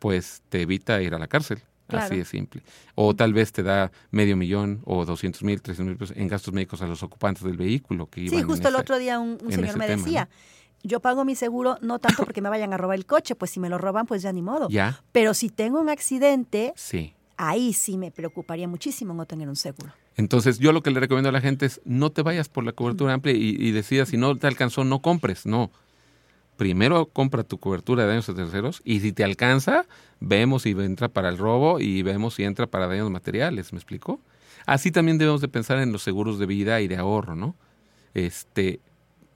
Pues 0.00 0.42
te 0.48 0.62
evita 0.62 1.00
ir 1.00 1.14
a 1.14 1.18
la 1.20 1.28
cárcel. 1.28 1.62
Claro. 1.86 2.06
Así 2.06 2.16
de 2.18 2.24
simple. 2.24 2.62
O 2.94 3.14
tal 3.16 3.32
vez 3.32 3.50
te 3.52 3.64
da 3.64 3.90
medio 4.12 4.36
millón 4.36 4.80
o 4.84 5.04
200 5.04 5.42
mil, 5.42 5.60
300 5.60 5.86
mil 5.88 5.96
pesos 5.96 6.16
en 6.16 6.28
gastos 6.28 6.54
médicos 6.54 6.80
a 6.82 6.86
los 6.86 7.02
ocupantes 7.02 7.42
del 7.42 7.56
vehículo 7.56 8.06
que 8.06 8.20
iban 8.22 8.38
Sí, 8.38 8.42
justo 8.44 8.68
el 8.68 8.74
ese- 8.74 8.80
otro 8.82 8.98
día 8.98 9.18
un, 9.18 9.38
señor 9.50 9.76
me 9.76 9.86
tema, 9.88 10.02
decía, 10.04 10.28
yo 10.84 11.00
pago 11.00 11.24
mi 11.24 11.34
seguro 11.34 11.78
no 11.82 11.98
tanto 11.98 12.22
porque 12.24 12.40
me 12.42 12.48
vayan 12.48 12.72
a 12.72 12.76
robar 12.76 12.96
el 12.96 13.06
coche, 13.06 13.34
pues 13.34 13.50
si 13.50 13.58
me 13.58 13.68
lo 13.68 13.76
roban, 13.76 14.06
pues 14.06 14.22
ya 14.22 14.32
ni 14.32 14.40
modo. 14.40 14.68
Ya, 14.68 15.02
Pero 15.10 15.34
si 15.34 15.48
tengo 15.48 15.80
un 15.80 15.88
accidente, 15.88 16.72
sí. 16.76 17.12
ahí 17.36 17.72
sí 17.72 17.98
me 17.98 18.12
preocuparía 18.12 18.68
muchísimo 18.68 19.12
no 19.12 19.26
tener 19.26 19.48
un 19.48 19.56
seguro. 19.56 19.92
Entonces, 20.16 20.60
yo 20.60 20.70
lo 20.72 20.82
que 20.84 20.92
le 20.92 21.00
recomiendo 21.00 21.30
a 21.30 21.32
la 21.32 21.40
gente 21.40 21.66
es 21.66 21.80
no 21.84 22.10
te 22.12 22.22
vayas 22.22 22.48
por 22.48 22.62
la 22.62 22.70
cobertura 22.72 23.14
amplia 23.14 23.34
y, 23.34 23.56
y 23.58 23.72
decidas 23.72 24.10
si 24.10 24.16
no 24.16 24.36
te 24.36 24.46
alcanzó, 24.46 24.84
no 24.84 25.02
compres. 25.02 25.44
No. 25.44 25.72
Primero 26.60 27.06
compra 27.06 27.42
tu 27.42 27.56
cobertura 27.56 28.02
de 28.02 28.10
daños 28.10 28.28
a 28.28 28.34
terceros 28.34 28.82
y 28.84 29.00
si 29.00 29.14
te 29.14 29.24
alcanza, 29.24 29.86
vemos 30.20 30.64
si 30.64 30.72
entra 30.72 31.08
para 31.08 31.30
el 31.30 31.38
robo 31.38 31.80
y 31.80 32.02
vemos 32.02 32.34
si 32.34 32.44
entra 32.44 32.66
para 32.66 32.86
daños 32.86 33.10
materiales. 33.10 33.72
¿Me 33.72 33.78
explico? 33.78 34.20
Así 34.66 34.90
también 34.90 35.16
debemos 35.16 35.40
de 35.40 35.48
pensar 35.48 35.78
en 35.78 35.90
los 35.90 36.02
seguros 36.02 36.38
de 36.38 36.44
vida 36.44 36.82
y 36.82 36.86
de 36.86 36.98
ahorro, 36.98 37.34
¿no? 37.34 37.54
Este, 38.12 38.78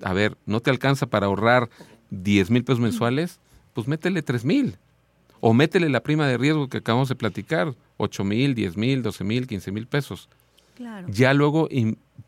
a 0.03 0.13
ver, 0.13 0.37
no 0.45 0.61
te 0.61 0.69
alcanza 0.69 1.07
para 1.07 1.25
ahorrar 1.25 1.71
10 2.11 2.51
mil 2.51 2.63
pesos 2.63 2.81
mensuales, 2.81 3.41
pues 3.73 3.89
métele 3.89 4.21
3 4.21 4.45
mil. 4.45 4.77
O 5.41 5.55
métele 5.55 5.89
la 5.89 6.03
prima 6.03 6.29
de 6.29 6.37
riesgo 6.37 6.69
que 6.69 6.77
acabamos 6.77 7.09
de 7.09 7.15
platicar, 7.15 7.75
8 7.97 8.23
mil, 8.25 8.55
10 8.55 8.77
mil, 8.77 9.03
12 9.03 9.25
mil, 9.25 9.47
15 9.47 9.73
mil 9.73 9.87
pesos. 9.87 10.29
Claro. 10.75 11.07
Ya 11.09 11.33
luego, 11.33 11.71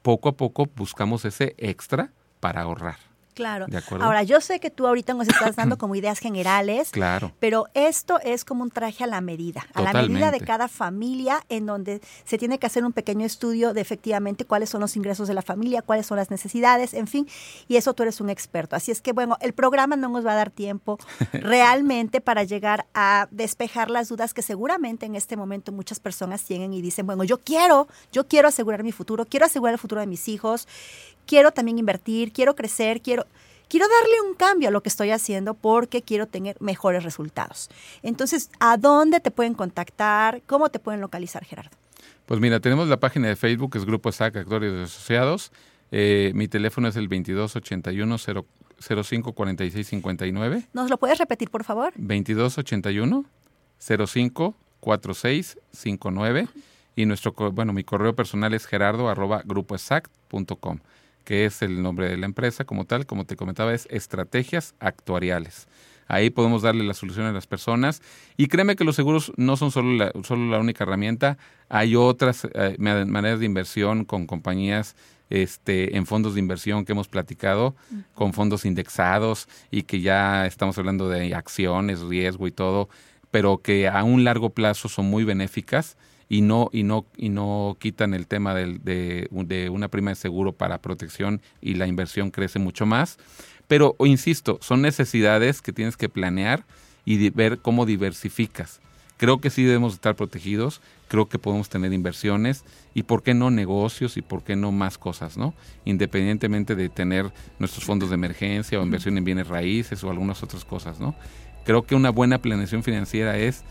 poco 0.00 0.30
a 0.30 0.32
poco, 0.38 0.70
buscamos 0.74 1.26
ese 1.26 1.54
extra 1.58 2.12
para 2.40 2.62
ahorrar. 2.62 3.05
Claro. 3.36 3.66
¿De 3.68 3.76
acuerdo? 3.76 4.04
Ahora, 4.06 4.22
yo 4.22 4.40
sé 4.40 4.60
que 4.60 4.70
tú 4.70 4.86
ahorita 4.86 5.12
nos 5.12 5.28
estás 5.28 5.54
dando 5.56 5.76
como 5.78 5.94
ideas 5.94 6.18
generales, 6.18 6.88
Claro. 6.90 7.32
pero 7.38 7.66
esto 7.74 8.18
es 8.24 8.46
como 8.46 8.62
un 8.62 8.70
traje 8.70 9.04
a 9.04 9.06
la 9.06 9.20
medida, 9.20 9.66
a 9.74 9.82
la 9.82 9.92
medida 9.92 10.30
de 10.30 10.40
cada 10.40 10.68
familia, 10.68 11.44
en 11.50 11.66
donde 11.66 12.00
se 12.24 12.38
tiene 12.38 12.58
que 12.58 12.64
hacer 12.66 12.82
un 12.84 12.94
pequeño 12.94 13.26
estudio 13.26 13.74
de 13.74 13.82
efectivamente 13.82 14.46
cuáles 14.46 14.70
son 14.70 14.80
los 14.80 14.96
ingresos 14.96 15.28
de 15.28 15.34
la 15.34 15.42
familia, 15.42 15.82
cuáles 15.82 16.06
son 16.06 16.16
las 16.16 16.30
necesidades, 16.30 16.94
en 16.94 17.06
fin, 17.06 17.28
y 17.68 17.76
eso 17.76 17.92
tú 17.92 18.02
eres 18.04 18.22
un 18.22 18.30
experto. 18.30 18.74
Así 18.74 18.90
es 18.90 19.02
que, 19.02 19.12
bueno, 19.12 19.36
el 19.42 19.52
programa 19.52 19.96
no 19.96 20.08
nos 20.08 20.24
va 20.26 20.32
a 20.32 20.36
dar 20.36 20.50
tiempo 20.50 20.98
realmente 21.32 22.22
para 22.22 22.42
llegar 22.44 22.86
a 22.94 23.28
despejar 23.30 23.90
las 23.90 24.08
dudas 24.08 24.32
que 24.32 24.40
seguramente 24.40 25.04
en 25.04 25.14
este 25.14 25.36
momento 25.36 25.72
muchas 25.72 26.00
personas 26.00 26.42
tienen 26.44 26.72
y 26.72 26.80
dicen, 26.80 27.06
bueno, 27.06 27.22
yo 27.22 27.38
quiero, 27.38 27.86
yo 28.12 28.26
quiero 28.26 28.48
asegurar 28.48 28.82
mi 28.82 28.92
futuro, 28.92 29.26
quiero 29.26 29.44
asegurar 29.44 29.74
el 29.74 29.78
futuro 29.78 30.00
de 30.00 30.06
mis 30.06 30.26
hijos, 30.28 30.66
quiero 31.26 31.52
también 31.52 31.78
invertir, 31.78 32.32
quiero 32.32 32.54
crecer, 32.54 33.02
quiero, 33.02 33.26
quiero 33.68 33.86
darle 33.88 34.20
un 34.28 34.34
cambio 34.34 34.68
a 34.68 34.70
lo 34.70 34.82
que 34.82 34.88
estoy 34.88 35.10
haciendo 35.10 35.54
porque 35.54 36.02
quiero 36.02 36.26
tener 36.26 36.56
mejores 36.60 37.04
resultados. 37.04 37.68
Entonces, 38.02 38.50
¿a 38.60 38.76
dónde 38.76 39.20
te 39.20 39.30
pueden 39.30 39.54
contactar? 39.54 40.42
¿Cómo 40.46 40.68
te 40.70 40.78
pueden 40.78 41.00
localizar, 41.00 41.44
Gerardo? 41.44 41.76
Pues 42.26 42.40
mira, 42.40 42.60
tenemos 42.60 42.88
la 42.88 42.98
página 42.98 43.28
de 43.28 43.36
Facebook, 43.36 43.76
es 43.76 43.84
Grupo 43.84 44.10
SAC 44.10 44.36
Actores 44.36 44.72
y 44.72 44.82
Asociados. 44.82 45.52
Eh, 45.92 46.32
mi 46.34 46.48
teléfono 46.48 46.88
es 46.88 46.96
el 46.96 47.08
2281 47.08 48.18
05 48.18 49.32
46 49.32 49.86
59. 49.86 50.68
¿Nos 50.72 50.90
lo 50.90 50.98
puedes 50.98 51.18
repetir, 51.18 51.50
por 51.50 51.62
favor? 51.64 51.92
2281 51.96 53.24
05 53.78 54.54
46 54.80 55.58
59 55.72 56.48
y 56.96 57.06
nuestro 57.06 57.32
bueno 57.52 57.72
mi 57.72 57.84
correo 57.84 58.14
personal 58.14 58.54
es 58.54 58.66
gerardo 58.66 59.08
arroba 59.08 59.42
que 61.26 61.44
es 61.44 61.60
el 61.60 61.82
nombre 61.82 62.08
de 62.08 62.16
la 62.16 62.24
empresa 62.24 62.64
como 62.64 62.84
tal 62.86 63.04
como 63.04 63.26
te 63.26 63.36
comentaba 63.36 63.74
es 63.74 63.86
estrategias 63.90 64.74
actuariales. 64.80 65.66
Ahí 66.08 66.30
podemos 66.30 66.62
darle 66.62 66.84
la 66.84 66.94
solución 66.94 67.26
a 67.26 67.32
las 67.32 67.48
personas. 67.48 68.00
Y 68.36 68.46
créeme 68.46 68.76
que 68.76 68.84
los 68.84 68.94
seguros 68.94 69.32
no 69.36 69.56
son 69.56 69.72
solo 69.72 69.92
la, 69.92 70.12
solo 70.22 70.48
la 70.48 70.60
única 70.60 70.84
herramienta. 70.84 71.36
Hay 71.68 71.96
otras 71.96 72.46
eh, 72.54 72.76
ma- 72.78 73.04
maneras 73.04 73.40
de 73.40 73.46
inversión 73.46 74.04
con 74.04 74.26
compañías 74.28 74.94
este, 75.30 75.96
en 75.96 76.06
fondos 76.06 76.34
de 76.34 76.40
inversión 76.40 76.84
que 76.84 76.92
hemos 76.92 77.08
platicado, 77.08 77.74
con 78.14 78.32
fondos 78.32 78.64
indexados 78.64 79.48
y 79.72 79.82
que 79.82 80.00
ya 80.00 80.46
estamos 80.46 80.78
hablando 80.78 81.08
de 81.08 81.34
acciones, 81.34 82.02
riesgo 82.02 82.46
y 82.46 82.52
todo, 82.52 82.88
pero 83.32 83.58
que 83.58 83.88
a 83.88 84.04
un 84.04 84.22
largo 84.22 84.50
plazo 84.50 84.88
son 84.88 85.06
muy 85.06 85.24
benéficas 85.24 85.96
y 86.28 86.40
no 86.40 86.68
y 86.72 86.82
no 86.82 87.06
y 87.16 87.28
no 87.28 87.76
quitan 87.78 88.14
el 88.14 88.26
tema 88.26 88.54
del- 88.54 88.82
de, 88.82 89.28
de 89.30 89.70
una 89.70 89.88
prima 89.88 90.10
de 90.10 90.16
seguro 90.16 90.52
para 90.52 90.78
protección 90.82 91.40
y 91.60 91.74
la 91.74 91.86
inversión 91.86 92.30
crece 92.30 92.58
mucho 92.58 92.86
más. 92.86 93.18
Pero 93.68 93.96
insisto, 94.00 94.58
son 94.60 94.82
necesidades 94.82 95.62
que 95.62 95.72
tienes 95.72 95.96
que 95.96 96.08
planear 96.08 96.64
y 97.04 97.30
ver 97.30 97.58
cómo 97.58 97.86
diversificas. 97.86 98.80
Creo 99.18 99.40
que 99.40 99.48
sí 99.48 99.64
debemos 99.64 99.94
estar 99.94 100.14
protegidos, 100.14 100.82
creo 101.08 101.26
que 101.28 101.38
podemos 101.38 101.70
tener 101.70 101.92
inversiones 101.94 102.64
y 102.92 103.04
por 103.04 103.22
qué 103.22 103.32
no 103.32 103.50
negocios 103.50 104.18
y 104.18 104.22
por 104.22 104.42
qué 104.44 104.56
no 104.56 104.72
más 104.72 104.98
cosas, 104.98 105.38
¿no? 105.38 105.54
Independientemente 105.86 106.74
de 106.74 106.90
tener 106.90 107.32
nuestros 107.58 107.84
fondos 107.84 108.10
de 108.10 108.14
emergencia 108.16 108.78
o 108.78 108.82
inversión 108.82 109.16
en 109.16 109.24
bienes 109.24 109.48
raíces 109.48 110.04
o 110.04 110.10
algunas 110.10 110.42
otras 110.42 110.64
cosas, 110.66 111.00
¿no? 111.00 111.14
Creo 111.64 111.86
que 111.86 111.94
una 111.94 112.10
buena 112.10 112.38
planeación 112.42 112.82
financiera 112.82 113.38
es 113.38 113.64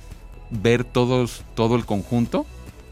ver 0.49 0.83
todos, 0.83 1.43
todo 1.55 1.75
el 1.75 1.85
conjunto 1.85 2.45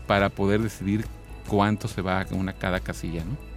para 0.08 0.30
poder 0.30 0.62
decidir 0.62 1.06
cuánto 1.48 1.88
se 1.88 2.02
va 2.02 2.22
a 2.22 2.28
una 2.32 2.54
cada 2.54 2.80
casilla, 2.80 3.24
¿no? 3.24 3.54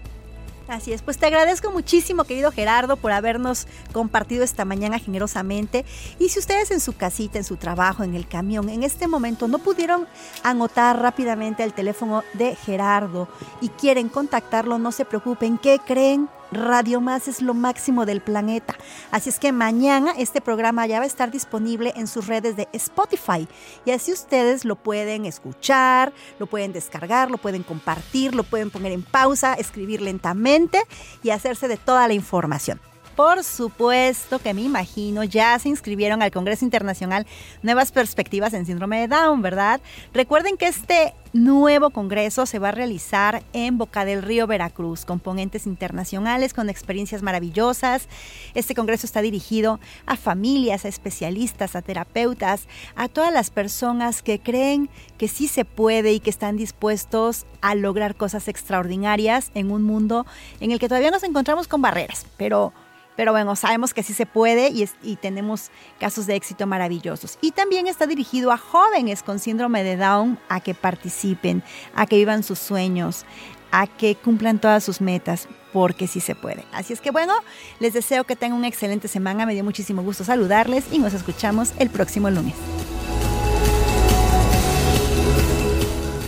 Así 0.68 0.92
es, 0.92 1.00
pues 1.00 1.16
te 1.16 1.26
agradezco 1.26 1.70
muchísimo, 1.70 2.24
querido 2.24 2.50
Gerardo, 2.50 2.96
por 2.96 3.12
habernos 3.12 3.68
compartido 3.92 4.42
esta 4.42 4.64
mañana 4.64 4.98
generosamente. 4.98 5.85
Y 6.18 6.30
si 6.30 6.40
ustedes 6.40 6.72
en 6.72 6.80
su 6.80 6.92
casita, 6.94 7.38
en 7.38 7.44
su 7.44 7.56
trabajo, 7.56 8.02
en 8.02 8.16
el 8.16 8.26
camión, 8.26 8.68
en 8.68 8.82
este 8.82 9.06
momento 9.06 9.46
no 9.46 9.59
pudieron 9.59 10.09
anotar 10.42 11.00
rápidamente 11.00 11.62
el 11.62 11.72
teléfono 11.72 12.24
de 12.35 12.56
Gerardo 12.56 13.28
y 13.61 13.68
quieren 13.68 14.09
contactarlo, 14.09 14.78
no 14.78 14.90
se 14.90 15.04
preocupen, 15.04 15.56
¿qué 15.59 15.78
creen? 15.78 16.28
Radio 16.52 17.00
Más 17.00 17.28
es 17.28 17.42
lo 17.42 17.54
máximo 17.54 18.06
del 18.06 18.20
planeta. 18.20 18.76
Así 19.11 19.28
es 19.28 19.38
que 19.38 19.52
mañana 19.52 20.12
este 20.16 20.40
programa 20.40 20.87
ya 20.87 20.98
va 20.98 21.04
a 21.04 21.09
estar 21.09 21.30
disponible 21.30 21.92
en 21.96 22.06
sus 22.06 22.26
redes 22.26 22.56
de 22.56 22.68
Spotify. 22.72 23.48
Y 23.85 23.90
así 23.90 24.12
ustedes 24.12 24.64
lo 24.64 24.76
pueden 24.76 25.26
escuchar, 25.26 26.12
lo 26.38 26.46
pueden 26.46 26.72
descargar, 26.72 27.30
lo 27.30 27.38
pueden 27.38 27.62
compartir, 27.62 28.35
lo 28.35 28.44
pueden 28.44 28.70
poner 28.70 28.92
en 28.92 29.02
pausa, 29.02 29.54
escribir 29.54 30.00
lentamente 30.00 30.80
y 31.22 31.30
hacerse 31.30 31.68
de 31.68 31.76
toda 31.76 32.06
la 32.09 32.14
información. 32.14 32.80
Por 33.16 33.42
supuesto 33.42 34.38
que 34.38 34.52
me 34.52 34.61
imagino, 34.61 35.24
ya 35.24 35.59
se 35.59 35.70
inscribieron 35.70 36.22
al 36.22 36.31
Congreso 36.31 36.66
Internacional 36.66 37.26
Nuevas 37.62 37.90
Perspectivas 37.90 38.52
en 38.52 38.66
Síndrome 38.66 39.00
de 39.00 39.09
Down, 39.09 39.40
¿verdad? 39.40 39.81
Recuerden 40.12 40.59
que 40.59 40.66
este 40.66 41.14
nuevo 41.33 41.90
congreso 41.90 42.44
se 42.44 42.59
va 42.59 42.68
a 42.68 42.72
realizar 42.72 43.42
en 43.55 43.79
Boca 43.79 44.05
del 44.05 44.22
Río, 44.22 44.46
Veracruz, 44.46 45.07
con 45.07 45.18
ponentes 45.18 45.66
internacionales, 45.66 46.52
con 46.52 46.68
experiencias 46.68 47.22
maravillosas. 47.22 48.07
Este 48.55 48.74
congreso 48.74 49.07
está 49.07 49.22
dirigido 49.22 49.81
a 50.05 50.16
familias, 50.16 50.85
a 50.85 50.88
especialistas, 50.88 51.74
a 51.74 51.83
terapeutas, 51.83 52.68
a 52.96 53.09
todas 53.09 53.33
las 53.33 53.48
personas 53.48 54.22
que 54.22 54.40
creen 54.40 54.90
que 55.16 55.29
sí 55.29 55.48
se 55.48 55.64
puede 55.64 56.12
y 56.12 56.20
que 56.20 56.31
están 56.31 56.59
dispuestos 56.59 57.46
a 57.62 57.74
lograr 57.74 58.14
cosas 58.14 58.48
extraordinarias 58.48 59.50
en 59.55 59.70
un 59.70 59.83
mundo 59.83 60.26
en 60.61 60.70
el 60.70 60.79
que 60.79 60.88
todavía 60.88 61.11
nos 61.11 61.22
encontramos 61.22 61.66
con 61.66 61.81
barreras, 61.81 62.26
pero 62.37 62.74
pero 63.16 63.33
bueno, 63.33 63.57
sabemos 63.57 63.94
que 63.94 64.02
sí 64.02 64.12
se 64.12 64.26
puede 64.26 64.68
y, 64.68 64.88
y 65.02 65.16
tenemos 65.16 65.70
casos 65.98 66.26
de 66.26 66.37
éxito 66.37 66.66
maravillosos. 66.66 67.38
Y 67.40 67.52
también 67.52 67.87
está 67.87 68.07
dirigido 68.07 68.52
a 68.52 68.59
jóvenes 68.59 69.22
con 69.22 69.38
síndrome 69.38 69.83
de 69.83 69.96
Down 69.96 70.38
a 70.48 70.61
que 70.61 70.74
participen, 70.74 71.62
a 71.94 72.07
que 72.07 72.16
vivan 72.16 72.42
sus 72.42 72.59
sueños, 72.59 73.24
a 73.72 73.87
que 73.87 74.14
cumplan 74.14 74.61
todas 74.61 74.85
sus 74.85 75.00
metas, 75.00 75.48
porque 75.72 76.07
sí 76.07 76.20
se 76.20 76.35
puede. 76.35 76.64
Así 76.72 76.92
es 76.92 77.00
que 77.00 77.11
bueno, 77.11 77.35
les 77.81 77.92
deseo 77.92 78.24
que 78.24 78.37
tengan 78.37 78.59
una 78.59 78.68
excelente 78.68 79.09
semana. 79.09 79.46
Me 79.46 79.55
dio 79.55 79.64
muchísimo 79.64 80.02
gusto 80.02 80.24
saludarles 80.24 80.85
y 80.92 80.98
nos 80.98 81.12
escuchamos 81.14 81.72
el 81.79 81.90
próximo 81.90 82.31
lunes. 82.31 82.55